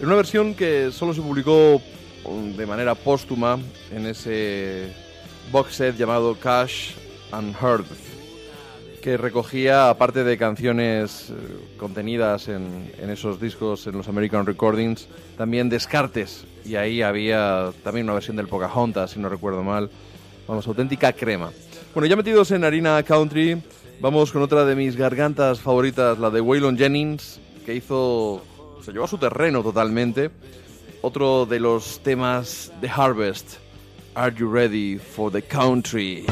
en 0.00 0.06
una 0.06 0.14
versión 0.14 0.54
que 0.54 0.90
solo 0.92 1.12
se 1.12 1.20
publicó 1.20 1.82
um, 2.24 2.56
de 2.56 2.64
manera 2.64 2.94
póstuma 2.94 3.58
en 3.94 4.06
ese 4.06 4.90
box 5.52 5.74
set 5.74 5.96
llamado 5.98 6.34
Cash 6.36 6.92
and 7.32 7.54
Heart 7.54 7.84
que 9.02 9.18
recogía, 9.18 9.90
aparte 9.90 10.24
de 10.24 10.38
canciones 10.38 11.28
eh, 11.28 11.34
contenidas 11.76 12.48
en, 12.48 12.90
en 12.98 13.10
esos 13.10 13.38
discos, 13.38 13.86
en 13.86 13.98
los 13.98 14.08
American 14.08 14.46
Recordings, 14.46 15.08
también 15.36 15.68
descartes. 15.68 16.46
Y 16.64 16.76
ahí 16.76 17.02
había 17.02 17.72
también 17.82 18.06
una 18.06 18.14
versión 18.14 18.38
del 18.38 18.48
Pocahontas, 18.48 19.10
si 19.10 19.20
no 19.20 19.28
recuerdo 19.28 19.62
mal. 19.62 19.90
Vamos, 20.48 20.66
auténtica 20.66 21.12
crema. 21.12 21.50
Bueno, 21.92 22.06
ya 22.06 22.16
metidos 22.16 22.50
en 22.52 22.64
harina 22.64 23.02
country, 23.02 23.60
vamos 24.00 24.32
con 24.32 24.42
otra 24.42 24.64
de 24.64 24.76
mis 24.76 24.96
gargantas 24.96 25.60
favoritas, 25.60 26.18
la 26.18 26.30
de 26.30 26.40
Waylon 26.40 26.76
Jennings, 26.76 27.40
que 27.64 27.74
hizo, 27.74 28.42
se 28.82 28.92
llevó 28.92 29.04
a 29.04 29.08
su 29.08 29.18
terreno 29.18 29.62
totalmente. 29.62 30.30
Otro 31.02 31.46
de 31.46 31.60
los 31.60 32.00
temas 32.02 32.72
de 32.80 32.88
Harvest, 32.88 33.58
Are 34.14 34.34
You 34.34 34.50
Ready 34.50 34.98
for 34.98 35.30
the 35.30 35.42
Country? 35.42 36.26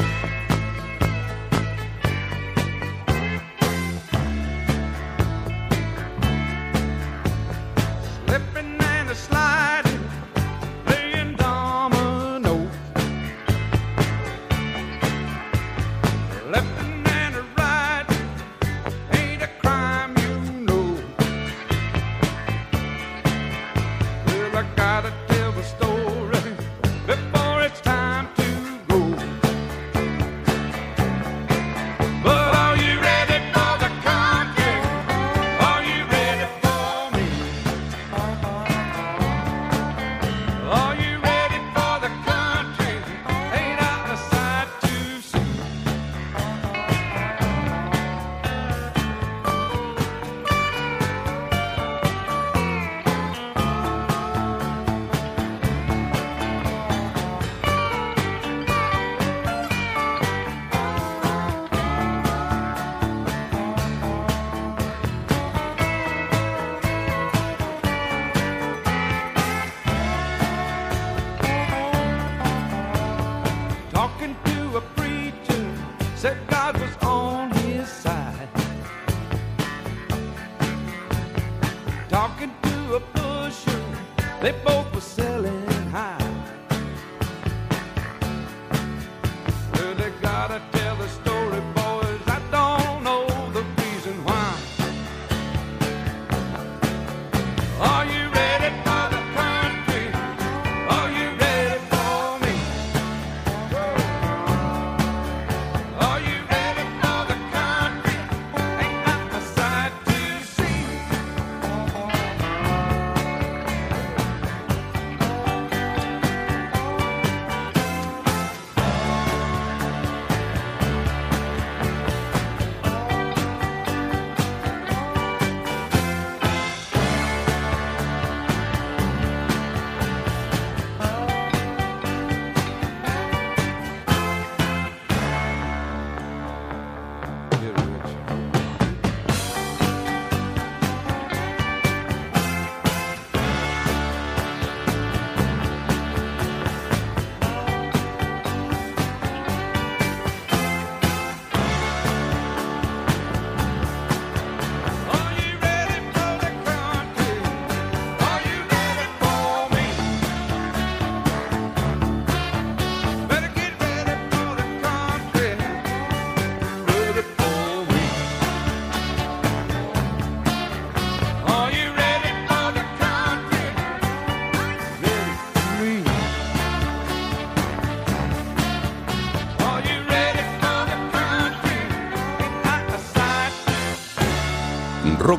They 84.43 84.51
both 84.51 84.82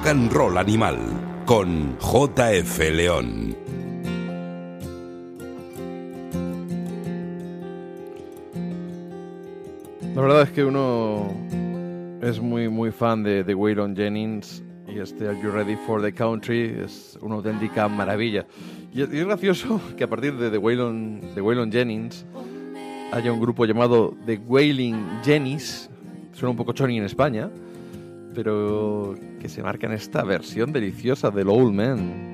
rock 0.05 0.11
and 0.11 0.33
roll 0.33 0.59
animal 0.59 0.99
con 1.47 1.97
JF 1.99 2.79
León. 2.91 3.57
La 10.15 10.21
verdad 10.21 10.43
es 10.43 10.51
que 10.51 10.65
uno 10.65 11.33
es 12.21 12.41
muy 12.41 12.69
muy 12.69 12.91
fan 12.91 13.23
de, 13.23 13.45
de 13.45 13.55
Waylon 13.55 13.97
Jennings 13.97 14.63
y 14.87 14.99
este 14.99 15.29
Are 15.29 15.41
You 15.41 15.51
Ready 15.51 15.77
for 15.87 16.03
the 16.03 16.13
Country 16.13 16.77
es 16.85 17.19
una 17.23 17.37
auténtica 17.37 17.89
maravilla. 17.89 18.47
Y 18.93 19.03
es, 19.03 19.11
gracioso 19.11 19.81
que 19.97 20.05
a 20.05 20.09
partir 20.09 20.37
de 20.37 20.51
The 20.51 20.59
Waylon, 20.59 21.35
de 21.35 21.41
Waylon 21.41 21.73
Jennings 21.73 22.27
haya 23.13 23.33
un 23.33 23.41
grupo 23.41 23.65
llamado 23.65 24.15
The 24.27 24.37
Wailing 24.47 25.23
Jennings. 25.25 25.89
suena 26.33 26.51
un 26.51 26.57
poco 26.57 26.73
choni 26.73 26.99
en 26.99 27.05
España, 27.05 27.51
pero 28.35 29.15
que 29.41 29.49
se 29.49 29.63
marca 29.63 29.87
en 29.87 29.93
esta 29.93 30.25
versión 30.25 30.73
deliciosa 30.73 31.31
del 31.31 31.49
Old 31.49 31.73
Man. 31.73 32.34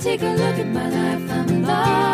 take 0.00 0.22
a 0.22 0.30
look 0.30 0.58
at 0.58 0.66
my 0.66 0.88
life, 0.88 1.30
I'm 1.30 1.62
alive. 1.62 2.09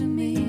to 0.00 0.06
me. 0.06 0.39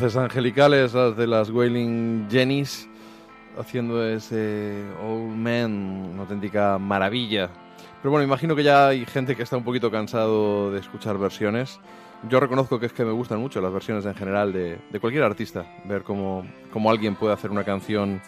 voces 0.00 0.16
angelicales, 0.16 0.94
las 0.94 1.16
de 1.16 1.26
las 1.26 1.50
Wailing 1.50 2.28
Jennies, 2.30 2.88
haciendo 3.58 4.06
ese 4.06 4.84
Old 5.02 5.34
Man, 5.34 6.10
una 6.12 6.22
auténtica 6.22 6.78
maravilla. 6.78 7.50
Pero 8.00 8.12
bueno, 8.12 8.22
imagino 8.22 8.54
que 8.54 8.62
ya 8.62 8.88
hay 8.88 9.04
gente 9.06 9.34
que 9.34 9.42
está 9.42 9.56
un 9.56 9.64
poquito 9.64 9.90
cansado 9.90 10.70
de 10.70 10.78
escuchar 10.78 11.18
versiones. 11.18 11.80
Yo 12.28 12.38
reconozco 12.38 12.78
que 12.78 12.86
es 12.86 12.92
que 12.92 13.04
me 13.04 13.10
gustan 13.10 13.40
mucho 13.40 13.60
las 13.60 13.72
versiones 13.72 14.06
en 14.06 14.14
general 14.14 14.52
de, 14.52 14.78
de 14.88 15.00
cualquier 15.00 15.24
artista, 15.24 15.66
ver 15.84 16.04
cómo, 16.04 16.46
cómo 16.72 16.92
alguien 16.92 17.16
puede 17.16 17.34
hacer 17.34 17.50
una 17.50 17.64
canción 17.64 18.22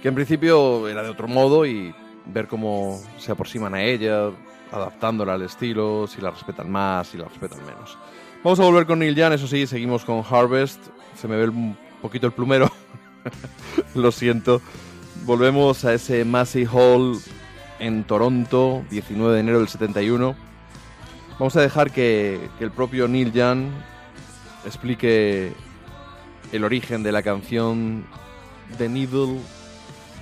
que 0.00 0.08
en 0.08 0.14
principio 0.14 0.88
era 0.88 1.02
de 1.02 1.10
otro 1.10 1.28
modo 1.28 1.66
y 1.66 1.94
ver 2.24 2.46
cómo 2.48 2.98
se 3.18 3.30
aproximan 3.30 3.74
a 3.74 3.82
ella, 3.82 4.30
adaptándola 4.72 5.34
al 5.34 5.42
estilo, 5.42 6.06
si 6.06 6.22
la 6.22 6.30
respetan 6.30 6.70
más, 6.70 7.08
si 7.08 7.18
la 7.18 7.26
respetan 7.26 7.60
menos. 7.66 7.98
Vamos 8.44 8.60
a 8.60 8.62
volver 8.62 8.86
con 8.86 9.00
Neil 9.00 9.16
Young, 9.16 9.32
eso 9.32 9.48
sí, 9.48 9.66
seguimos 9.66 10.04
con 10.04 10.22
Harvest. 10.28 10.78
Se 11.20 11.26
me 11.26 11.36
ve 11.36 11.48
un 11.48 11.76
poquito 12.00 12.28
el 12.28 12.32
plumero, 12.32 12.70
lo 13.96 14.12
siento. 14.12 14.62
Volvemos 15.24 15.84
a 15.84 15.92
ese 15.92 16.24
Massey 16.24 16.64
Hall 16.64 17.18
en 17.80 18.04
Toronto, 18.04 18.84
19 18.90 19.34
de 19.34 19.40
enero 19.40 19.58
del 19.58 19.66
71. 19.66 20.36
Vamos 21.32 21.56
a 21.56 21.60
dejar 21.60 21.90
que, 21.90 22.48
el 22.60 22.70
propio 22.70 23.08
Neil 23.08 23.32
Young 23.32 23.70
explique 24.64 25.52
el 26.52 26.62
origen 26.62 27.02
de 27.02 27.10
la 27.10 27.24
canción 27.24 28.04
The 28.78 28.88
Needle 28.88 29.40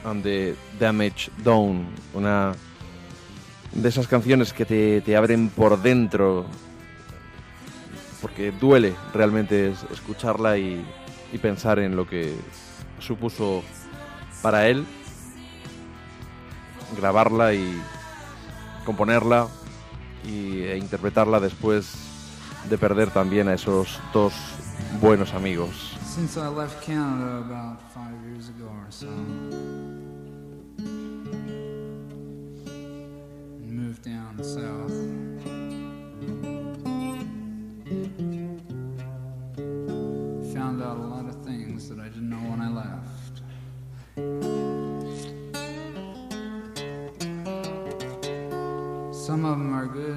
and 0.05 0.23
the 0.23 0.55
Damage 0.81 1.31
Done, 1.45 1.85
una 2.15 2.55
de 3.73 3.89
esas 3.91 4.09
canciones 4.09 4.55
que 4.55 4.65
te, 4.65 5.03
te 5.03 5.17
abren 5.17 5.51
por 5.51 5.83
dentro, 5.83 6.47
porque 8.27 8.51
duele 8.51 8.93
realmente 9.15 9.71
es- 9.71 9.85
escucharla 9.93 10.59
y, 10.59 10.85
y 11.33 11.39
pensar 11.39 11.79
en 11.79 11.95
lo 11.95 12.09
que 12.09 12.35
supuso 12.99 13.63
para 14.43 14.67
él 14.67 14.85
grabarla 16.97 17.55
y 17.55 17.81
componerla 18.85 19.47
y, 20.25 20.59
e 20.63 20.77
interpretarla 20.77 21.39
después 21.39 21.93
de 22.69 22.77
perder 22.79 23.13
también 23.13 23.47
a 23.47 23.55
esos 23.55 24.01
dos 24.13 24.33
buenos 25.01 25.33
amigos. 25.33 25.97
Since 26.05 26.37
I 26.41 26.49
left 26.49 26.85
Canada 26.85 27.39
about 27.39 27.79
five 27.95 28.17
years 28.29 28.49
ago 28.49 28.67
or 28.69 28.91
so, 28.91 29.07
and 33.61 33.71
moved 33.71 34.03
down 34.05 34.43
south, 34.43 34.91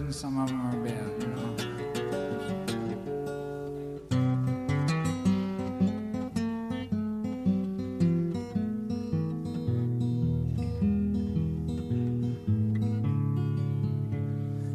and 0.10 0.16
some 0.16 0.42
of 0.42 0.48
them 0.48 0.60
are 0.66 0.76
bad, 0.78 1.22
you 1.22 1.28
know. 1.28 1.56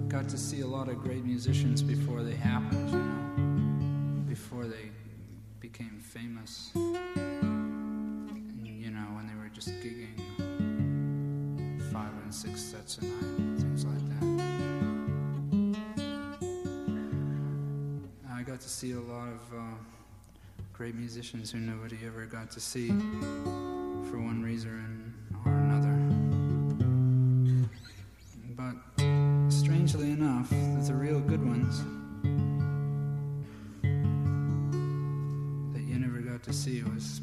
got 0.06 0.28
to 0.28 0.38
see 0.38 0.60
a 0.60 0.66
lot 0.66 0.88
of 0.88 1.00
great 1.02 1.24
musicians 1.24 1.82
before 1.82 2.22
they 2.22 2.36
happened, 2.36 2.90
you 2.92 2.98
know, 2.98 4.22
before 4.28 4.68
they 4.68 4.92
became 5.58 5.98
famous. 5.98 6.70
And, 6.76 8.64
you 8.64 8.92
know, 8.92 9.06
when 9.16 9.26
they 9.26 9.34
were 9.34 9.48
just 9.52 9.70
gigging 9.82 10.03
see 18.74 18.90
a 18.90 19.00
lot 19.00 19.28
of 19.28 19.40
uh, 19.56 19.60
great 20.72 20.96
musicians 20.96 21.48
who 21.48 21.58
nobody 21.60 21.96
ever 22.04 22.26
got 22.26 22.50
to 22.50 22.58
see 22.58 22.88
for 22.88 24.18
one 24.18 24.42
reason 24.42 25.14
or 25.46 25.52
another. 25.52 25.94
But 28.56 28.74
strangely 29.48 30.10
enough, 30.10 30.50
the 30.50 30.92
real 30.92 31.20
good 31.20 31.46
ones 31.46 31.84
that 35.72 35.82
you 35.82 35.96
never 36.00 36.18
got 36.18 36.42
to 36.42 36.52
see 36.52 36.82
was 36.82 37.20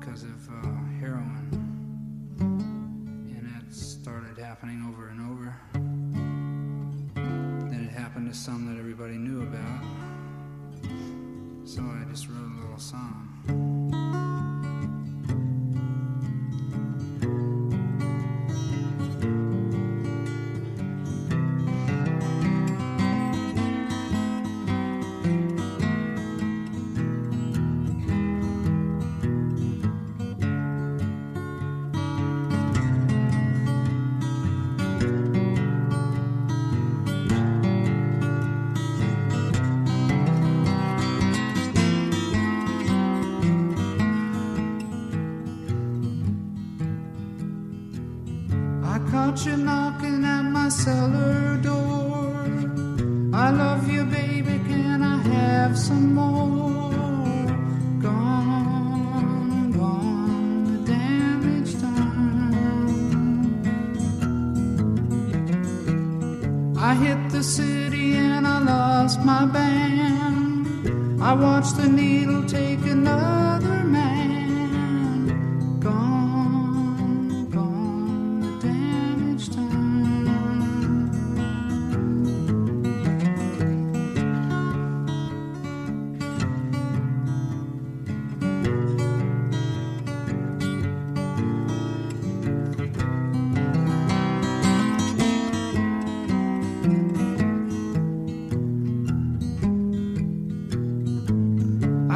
because 0.00 0.22
of 0.22 0.48
uh, 0.48 0.68
heroin. 1.00 1.50
And 2.40 3.46
it 3.60 3.74
started 3.74 4.38
happening 4.38 4.82
over 4.88 5.08
and 5.08 5.20
over. 5.30 5.54
Then 7.70 7.90
it 7.92 7.94
happened 7.94 8.32
to 8.32 8.38
some 8.38 8.67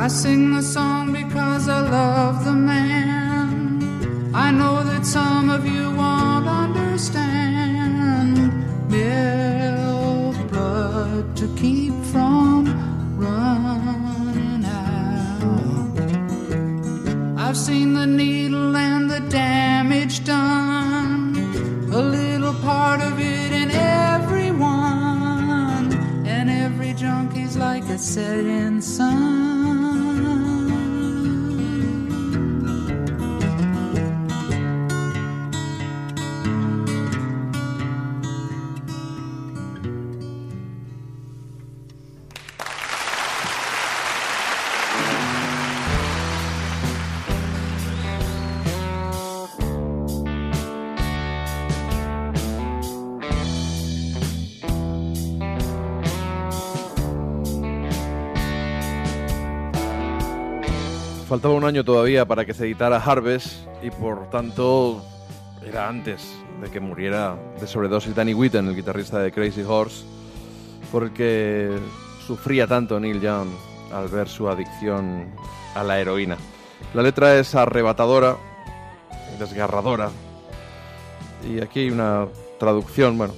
I 0.03 0.09
sing 0.09 0.51
the 0.51 0.63
song 0.63 1.13
because 1.13 1.69
I 1.69 1.81
love 1.81 2.45
the 2.45 2.53
man. 2.53 2.92
Un 61.63 61.69
año 61.69 61.85
todavía 61.85 62.27
para 62.27 62.45
que 62.45 62.55
se 62.55 62.65
editara 62.65 62.97
Harvest 62.97 63.69
y 63.85 63.91
por 63.91 64.29
tanto 64.31 65.01
era 65.65 65.89
antes 65.89 66.35
de 66.61 66.69
que 66.69 66.81
muriera 66.81 67.37
de 67.61 67.69
sobredosis 67.69 68.17
Danny 68.17 68.35
Whitten, 68.35 68.67
el 68.67 68.75
guitarrista 68.75 69.21
de 69.21 69.31
Crazy 69.31 69.63
Horse, 69.63 70.05
por 70.91 71.05
el 71.05 71.13
que 71.13 71.71
sufría 72.27 72.67
tanto 72.67 72.99
Neil 72.99 73.21
Young 73.21 73.47
al 73.95 74.09
ver 74.09 74.29
su 74.29 74.49
adicción 74.49 75.33
a 75.77 75.85
la 75.85 76.01
heroína. 76.01 76.37
La 76.95 77.03
letra 77.03 77.39
es 77.39 77.55
arrebatadora, 77.55 78.37
desgarradora, 79.39 80.11
y 81.49 81.61
aquí 81.61 81.81
hay 81.81 81.91
una 81.91 82.27
traducción, 82.59 83.17
bueno, 83.17 83.35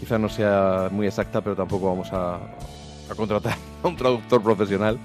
quizá 0.00 0.18
no 0.18 0.28
sea 0.28 0.88
muy 0.90 1.06
exacta, 1.06 1.40
pero 1.40 1.54
tampoco 1.54 1.86
vamos 1.86 2.12
a, 2.12 2.34
a 2.34 3.14
contratar 3.16 3.56
a 3.84 3.86
un 3.86 3.94
traductor 3.94 4.42
profesional. 4.42 4.98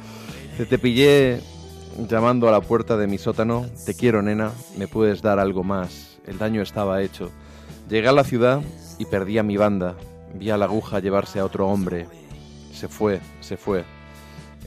Te 0.68 0.80
pillé 0.80 1.42
llamando 1.98 2.48
a 2.50 2.52
la 2.52 2.62
puerta 2.62 2.98
de 2.98 3.08
mi 3.08 3.18
sótano, 3.18 3.66
te 3.86 3.94
quiero 3.94 4.22
nena, 4.22 4.52
me 4.78 4.88
puedes 4.88 5.22
dar 5.22 5.40
algo 5.40 5.64
más, 5.64 6.18
el 6.26 6.38
daño 6.38 6.62
estaba 6.62 7.02
hecho. 7.02 7.32
Llegué 7.90 8.08
a 8.08 8.12
la 8.12 8.24
ciudad 8.24 8.62
y 9.00 9.06
perdí 9.06 9.38
a 9.38 9.44
mi 9.44 9.58
banda, 9.58 9.96
vi 10.34 10.50
a 10.50 10.58
la 10.58 10.66
aguja 10.66 11.00
llevarse 11.00 11.40
a 11.40 11.46
otro 11.46 11.68
hombre, 11.68 12.08
se 12.74 12.88
fue, 12.88 13.22
se 13.40 13.56
fue, 13.56 13.86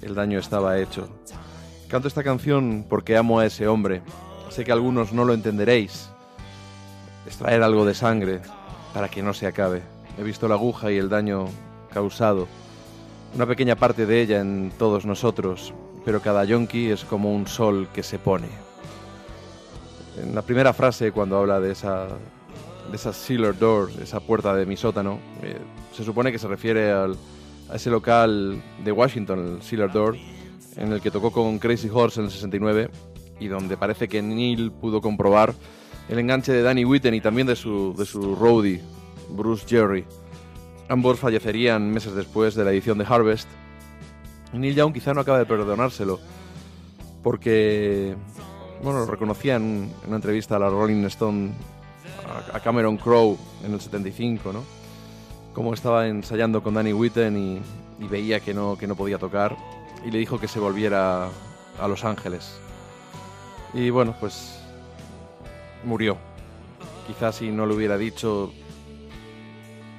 el 0.00 0.14
daño 0.14 0.38
estaba 0.38 0.78
hecho. 0.78 1.08
Canto 1.88 2.08
esta 2.08 2.24
canción 2.24 2.86
porque 2.88 3.16
amo 3.16 3.38
a 3.38 3.46
ese 3.46 3.68
hombre, 3.68 4.02
sé 4.48 4.64
que 4.64 4.72
algunos 4.72 5.12
no 5.12 5.24
lo 5.24 5.34
entenderéis, 5.34 6.08
extraer 7.26 7.62
algo 7.62 7.84
de 7.84 7.94
sangre 7.94 8.40
para 8.94 9.08
que 9.08 9.22
no 9.22 9.34
se 9.34 9.46
acabe. 9.46 9.82
He 10.18 10.22
visto 10.22 10.48
la 10.48 10.54
aguja 10.54 10.90
y 10.90 10.96
el 10.96 11.10
daño 11.10 11.46
causado, 11.92 12.48
una 13.34 13.46
pequeña 13.46 13.76
parte 13.76 14.06
de 14.06 14.22
ella 14.22 14.40
en 14.40 14.72
todos 14.78 15.04
nosotros, 15.04 15.74
pero 16.08 16.22
cada 16.22 16.42
yonki 16.42 16.86
es 16.90 17.04
como 17.04 17.34
un 17.34 17.46
sol 17.46 17.86
que 17.92 18.02
se 18.02 18.18
pone. 18.18 18.46
En 20.22 20.34
la 20.34 20.40
primera 20.40 20.72
frase, 20.72 21.12
cuando 21.12 21.36
habla 21.36 21.60
de 21.60 21.72
esa, 21.72 22.06
de 22.90 22.96
esa 22.96 23.12
cellar 23.12 23.58
door, 23.58 23.90
esa 24.02 24.18
puerta 24.18 24.54
de 24.54 24.64
mi 24.64 24.74
sótano, 24.74 25.18
eh, 25.42 25.58
se 25.94 26.04
supone 26.04 26.32
que 26.32 26.38
se 26.38 26.48
refiere 26.48 26.90
al- 26.92 27.14
a 27.70 27.76
ese 27.76 27.90
local 27.90 28.58
de 28.82 28.90
Washington, 28.90 29.56
el 29.58 29.62
cellar 29.62 29.92
door, 29.92 30.16
en 30.78 30.92
el 30.94 31.02
que 31.02 31.10
tocó 31.10 31.30
con 31.30 31.58
Crazy 31.58 31.90
Horse 31.92 32.20
en 32.20 32.24
el 32.24 32.32
69 32.32 32.88
y 33.38 33.48
donde 33.48 33.76
parece 33.76 34.08
que 34.08 34.22
Neil 34.22 34.72
pudo 34.72 35.02
comprobar 35.02 35.52
el 36.08 36.18
enganche 36.18 36.52
de 36.54 36.62
Danny 36.62 36.86
Whitten 36.86 37.12
y 37.12 37.20
también 37.20 37.46
de 37.46 37.54
su, 37.54 37.94
de 37.98 38.06
su 38.06 38.34
roadie, 38.34 38.80
Bruce 39.28 39.66
Jerry. 39.68 40.06
Ambos 40.88 41.18
fallecerían 41.18 41.90
meses 41.92 42.14
después 42.14 42.54
de 42.54 42.64
la 42.64 42.70
edición 42.70 42.96
de 42.96 43.04
Harvest. 43.06 43.46
Neil 44.52 44.74
Young 44.74 44.92
quizá 44.92 45.12
no 45.14 45.20
acaba 45.20 45.38
de 45.38 45.46
perdonárselo, 45.46 46.18
porque, 47.22 48.14
bueno, 48.82 49.04
reconocía 49.06 49.56
en 49.56 49.92
una 50.06 50.16
entrevista 50.16 50.56
a 50.56 50.58
la 50.58 50.70
Rolling 50.70 51.04
Stone 51.06 51.50
a- 52.54 52.60
Cameron 52.60 52.96
Crowe 52.96 53.36
en 53.64 53.74
el 53.74 53.80
75, 53.80 54.52
¿no? 54.52 54.62
Cómo 55.54 55.74
estaba 55.74 56.06
ensayando 56.06 56.62
con 56.62 56.74
Danny 56.74 56.92
Whitten 56.92 57.36
y, 57.36 58.04
y 58.04 58.08
veía 58.08 58.40
que 58.40 58.54
no, 58.54 58.76
que 58.78 58.86
no 58.86 58.94
podía 58.94 59.18
tocar 59.18 59.56
y 60.06 60.10
le 60.10 60.18
dijo 60.18 60.38
que 60.38 60.46
se 60.48 60.60
volviera 60.60 61.28
a 61.80 61.88
Los 61.88 62.04
Ángeles. 62.04 62.58
Y 63.74 63.90
bueno, 63.90 64.14
pues 64.20 64.60
murió. 65.84 66.16
Quizás 67.06 67.36
si 67.36 67.50
no 67.50 67.66
lo 67.66 67.74
hubiera 67.74 67.98
dicho, 67.98 68.52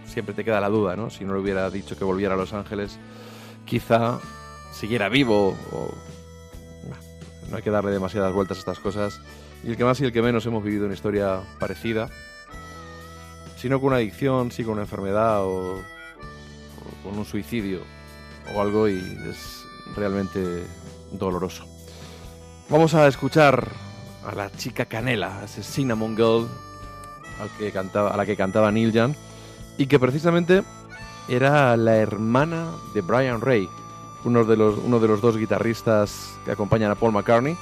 siempre 0.06 0.34
te 0.34 0.44
queda 0.46 0.62
la 0.62 0.70
duda, 0.70 0.96
¿no? 0.96 1.10
Si 1.10 1.26
no 1.26 1.34
le 1.34 1.40
hubiera 1.42 1.70
dicho 1.70 1.98
que 1.98 2.04
volviera 2.06 2.36
a 2.36 2.38
Los 2.38 2.54
Ángeles, 2.54 2.98
quizá 3.66 4.20
siguiera 4.72 5.10
vivo 5.10 5.56
o... 5.72 5.94
No 7.50 7.58
hay 7.58 7.64
que 7.64 7.72
darle 7.72 7.92
demasiadas 7.92 8.32
vueltas 8.32 8.58
a 8.58 8.60
estas 8.60 8.80
cosas. 8.80 9.22
Y 9.64 9.72
el 9.72 9.78
que 9.78 9.84
más 9.84 10.00
y 10.00 10.06
el 10.06 10.14
que 10.14 10.22
menos 10.22 10.46
hemos 10.46 10.64
vivido 10.64 10.86
una 10.86 10.94
historia 10.94 11.42
parecida. 11.60 12.10
Si 13.58 13.70
no 13.70 13.80
con 13.80 13.88
una 13.88 13.98
adicción, 13.98 14.52
sí 14.52 14.64
con 14.64 14.74
una 14.74 14.84
enfermedad 14.84 15.44
o, 15.44 15.80
o 15.80 17.04
con 17.04 17.18
un 17.18 17.26
suicidio 17.26 17.82
o 18.56 18.62
algo 18.62 18.88
y 18.88 18.98
es 19.30 19.66
realmente 19.96 20.64
doloroso. 21.12 21.66
Vamos 22.70 22.94
a 22.94 23.08
escuchar 23.08 23.68
a 24.26 24.36
la 24.36 24.52
chica 24.52 24.86
Canela, 24.86 25.42
ese 25.44 25.64
Cinnamon 25.64 26.16
Girl 26.16 26.48
al 27.42 27.50
que 27.58 27.72
cantaba, 27.72 28.12
a 28.12 28.18
la 28.18 28.26
que 28.26 28.36
cantaba 28.36 28.72
Neil 28.72 28.92
Young 28.92 29.14
y 29.78 29.88
que 29.88 30.00
precisamente 30.00 30.64
era 31.28 31.76
la 31.78 31.96
hermana 31.96 32.72
de 32.94 33.02
Brian 33.02 33.42
Ray, 33.42 33.68
uno 34.26 34.44
de 34.44 34.58
los, 34.58 34.78
uno 34.78 35.00
de 35.00 35.08
los 35.08 35.22
dos 35.22 35.38
guitarristas 35.38 36.38
que 36.46 36.52
acompañan 36.52 36.92
a 36.92 36.96
Paul 36.96 37.14
McCartney. 37.14 37.56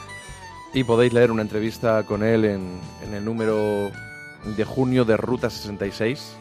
Y 0.74 0.84
podéis 0.84 1.14
leer 1.14 1.32
una 1.32 1.42
entrevista 1.42 2.04
con 2.04 2.24
él 2.24 2.46
en, 2.46 2.80
en 3.04 3.14
el 3.14 3.24
número 3.24 3.90
de 4.56 4.66
junio 4.66 5.06
de 5.06 5.18
Ruta 5.18 5.50
66, 5.50 6.34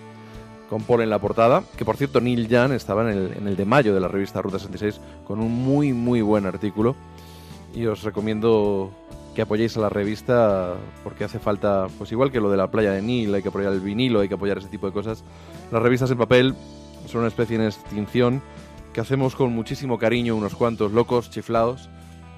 con 0.68 0.82
Paul 0.82 1.02
en 1.02 1.10
la 1.10 1.18
portada. 1.18 1.62
Que 1.76 1.84
por 1.84 1.96
cierto, 1.96 2.20
Neil 2.20 2.48
Young 2.48 2.72
estaba 2.72 3.02
en 3.02 3.16
el, 3.16 3.32
en 3.36 3.48
el 3.48 3.56
de 3.56 3.64
mayo 3.64 3.94
de 3.94 4.00
la 4.00 4.08
revista 4.08 4.42
Ruta 4.42 4.58
66 4.58 5.00
con 5.26 5.40
un 5.40 5.52
muy, 5.52 5.92
muy 5.92 6.20
buen 6.22 6.46
artículo. 6.46 6.96
Y 7.74 7.86
os 7.86 8.02
recomiendo 8.02 8.90
que 9.34 9.42
apoyéis 9.42 9.76
a 9.76 9.80
la 9.80 9.90
revista 9.90 10.74
porque 11.04 11.24
hace 11.24 11.38
falta, 11.38 11.88
pues 11.98 12.10
igual 12.10 12.32
que 12.32 12.40
lo 12.40 12.50
de 12.50 12.56
la 12.56 12.70
playa 12.70 12.92
de 12.92 13.02
Neil, 13.02 13.34
hay 13.34 13.42
que 13.42 13.48
apoyar 13.48 13.72
el 13.72 13.80
vinilo, 13.80 14.20
hay 14.20 14.28
que 14.28 14.34
apoyar 14.34 14.58
ese 14.58 14.68
tipo 14.68 14.86
de 14.86 14.92
cosas. 14.92 15.22
Las 15.70 15.82
revistas 15.82 16.10
en 16.10 16.16
papel 16.16 16.54
son 17.06 17.20
una 17.20 17.28
especie 17.28 17.56
en 17.56 17.62
extinción 17.62 18.42
que 18.96 19.02
hacemos 19.02 19.36
con 19.36 19.52
muchísimo 19.52 19.98
cariño 19.98 20.34
unos 20.34 20.54
cuantos 20.54 20.90
locos 20.90 21.28
chiflados, 21.28 21.90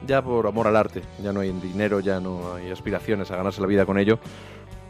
ya 0.08 0.22
por 0.22 0.44
amor 0.44 0.66
al 0.66 0.74
arte. 0.74 1.02
Ya 1.22 1.32
no 1.32 1.38
hay 1.38 1.52
dinero, 1.52 2.00
ya 2.00 2.18
no 2.18 2.54
hay 2.54 2.68
aspiraciones 2.72 3.30
a 3.30 3.36
ganarse 3.36 3.60
la 3.60 3.68
vida 3.68 3.86
con 3.86 3.96
ello, 3.96 4.18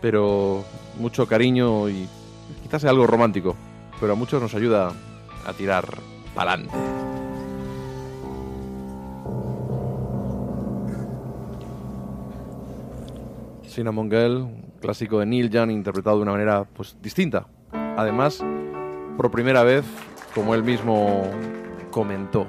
pero 0.00 0.64
mucho 0.98 1.26
cariño 1.26 1.90
y 1.90 2.08
quizás 2.62 2.80
sea 2.80 2.90
algo 2.90 3.06
romántico, 3.06 3.54
pero 4.00 4.14
a 4.14 4.16
muchos 4.16 4.40
nos 4.40 4.54
ayuda 4.54 4.94
a 5.44 5.52
tirar 5.52 5.84
pa'lante. 6.34 6.72
Cinnamon 13.66 14.10
Girl, 14.10 14.48
clásico 14.80 15.18
de 15.18 15.26
Neil 15.26 15.50
Young 15.50 15.70
interpretado 15.70 16.16
de 16.16 16.22
una 16.22 16.32
manera 16.32 16.64
pues 16.64 16.96
distinta. 17.02 17.46
Además, 17.98 18.42
por 19.18 19.30
primera 19.30 19.64
vez, 19.64 19.84
como 20.38 20.54
él 20.54 20.62
mismo 20.62 21.24
comentó. 21.90 22.46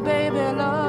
baby 0.00 0.38
love. 0.56 0.81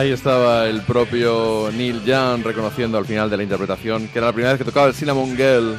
Ahí 0.00 0.12
estaba 0.12 0.66
el 0.66 0.80
propio 0.80 1.68
Neil 1.76 2.02
Young 2.06 2.42
reconociendo 2.42 2.96
al 2.96 3.04
final 3.04 3.28
de 3.28 3.36
la 3.36 3.42
interpretación 3.42 4.08
que 4.08 4.18
era 4.18 4.28
la 4.28 4.32
primera 4.32 4.54
vez 4.54 4.58
que 4.58 4.64
tocaba 4.64 4.86
el 4.86 4.94
Cinnamon 4.94 5.36
Girl 5.36 5.76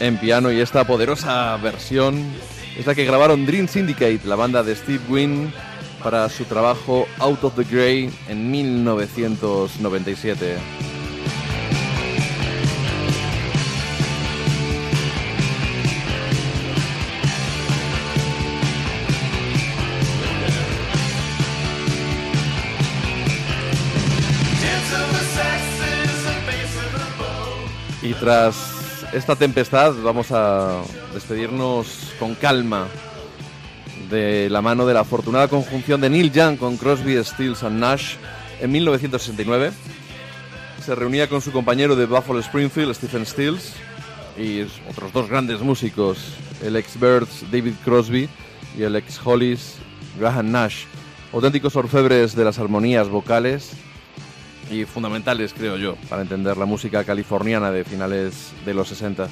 en 0.00 0.16
piano 0.16 0.50
y 0.50 0.58
esta 0.58 0.86
poderosa 0.86 1.54
versión 1.58 2.32
es 2.78 2.86
la 2.86 2.94
que 2.94 3.04
grabaron 3.04 3.44
Dream 3.44 3.68
Syndicate, 3.68 4.20
la 4.24 4.36
banda 4.36 4.62
de 4.62 4.74
Steve 4.74 5.02
Wynn, 5.06 5.52
para 6.02 6.30
su 6.30 6.46
trabajo 6.46 7.06
Out 7.18 7.44
of 7.44 7.54
the 7.54 7.64
Grey 7.64 8.10
en 8.26 8.50
1997. 8.50 10.56
Tras 28.22 29.04
esta 29.12 29.34
tempestad 29.34 29.94
vamos 30.00 30.28
a 30.30 30.80
despedirnos 31.12 32.12
con 32.20 32.36
calma 32.36 32.86
de 34.10 34.48
la 34.48 34.62
mano 34.62 34.86
de 34.86 34.94
la 34.94 35.00
afortunada 35.00 35.48
conjunción 35.48 36.00
de 36.00 36.08
Neil 36.08 36.30
Young 36.30 36.56
con 36.56 36.76
Crosby, 36.76 37.16
Stills 37.24 37.64
and 37.64 37.80
Nash 37.80 38.14
en 38.60 38.70
1969. 38.70 39.72
Se 40.86 40.94
reunía 40.94 41.28
con 41.28 41.40
su 41.40 41.50
compañero 41.50 41.96
de 41.96 42.06
Buffalo 42.06 42.38
Springfield, 42.38 42.94
Stephen 42.94 43.26
Stills, 43.26 43.72
y 44.38 44.60
otros 44.88 45.12
dos 45.12 45.28
grandes 45.28 45.60
músicos, 45.60 46.18
el 46.62 46.76
ex 46.76 47.00
Birds 47.00 47.44
David 47.50 47.74
Crosby 47.84 48.28
y 48.78 48.84
el 48.84 48.94
ex 48.94 49.20
Hollies 49.24 49.78
Graham 50.20 50.52
Nash, 50.52 50.84
auténticos 51.32 51.74
orfebres 51.74 52.36
de 52.36 52.44
las 52.44 52.60
armonías 52.60 53.08
vocales 53.08 53.72
y 54.70 54.84
fundamentales, 54.84 55.54
creo 55.54 55.76
yo, 55.76 55.96
para 56.08 56.22
entender 56.22 56.56
la 56.56 56.66
música 56.66 57.04
californiana 57.04 57.70
de 57.70 57.84
finales 57.84 58.52
de 58.64 58.74
los 58.74 58.88
60. 58.88 59.28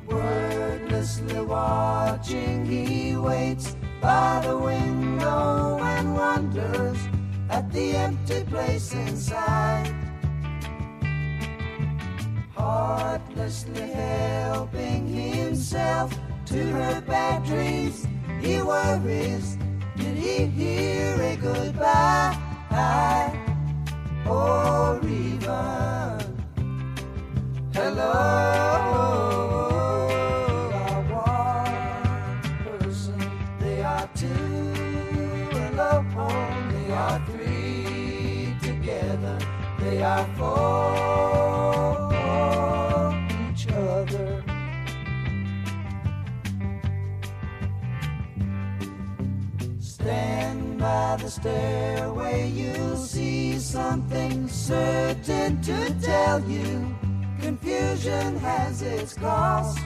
Wordlessly 0.07 1.41
watching, 1.41 2.65
he 2.65 3.17
waits 3.17 3.75
by 4.01 4.41
the 4.47 4.57
window 4.57 5.81
and 5.83 6.15
wonders 6.15 6.99
at 7.51 7.73
the 7.73 7.97
empty 7.97 8.45
place 8.45 8.95
inside. 8.95 10.06
Heartlessly 12.67 13.93
helping 13.93 15.07
himself 15.07 16.13
to 16.47 16.59
her 16.73 17.01
bad 17.01 17.45
dreams, 17.45 18.09
he 18.41 18.61
worries. 18.61 19.57
Did 19.97 20.17
he 20.17 20.47
hear 20.47 21.15
a 21.23 21.37
goodbye? 21.37 22.37
Or 24.29 25.01
even 25.05 26.19
hello? 27.73 28.57
They 33.61 33.83
are 33.85 34.09
two 34.17 34.67
by 51.17 51.23
the 51.23 51.31
stairway, 51.31 52.51
you'll 52.51 52.97
see 52.97 53.59
something 53.59 54.49
certain 54.49 55.61
to 55.63 55.95
tell 56.01 56.41
you. 56.43 56.95
Confusion 57.41 58.37
has 58.37 58.83
its 58.83 59.15
cost. 59.15 59.79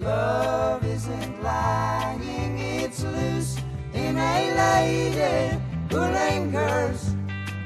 Love 0.00 0.84
isn't 0.84 1.42
lying, 1.42 2.58
it's 2.58 3.02
loose 3.02 3.56
in 3.94 4.16
a 4.16 4.54
lady 4.64 5.58
who 5.90 6.00
lingers, 6.00 7.14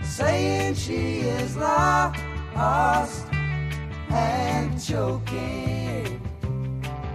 saying 0.02 0.74
she 0.74 1.20
is 1.20 1.56
lost 1.56 3.26
and 4.10 4.80
choking 4.80 6.20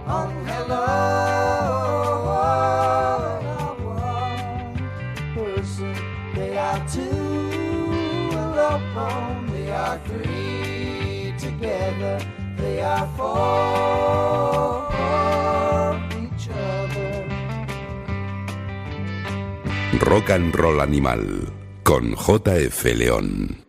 on 0.06 0.30
hello. 0.46 2.27
Rock 20.00 20.30
and 20.30 20.54
Roll 20.54 20.80
Animal 20.80 21.52
con 21.82 22.14
JF 22.14 22.84
León. 22.94 23.67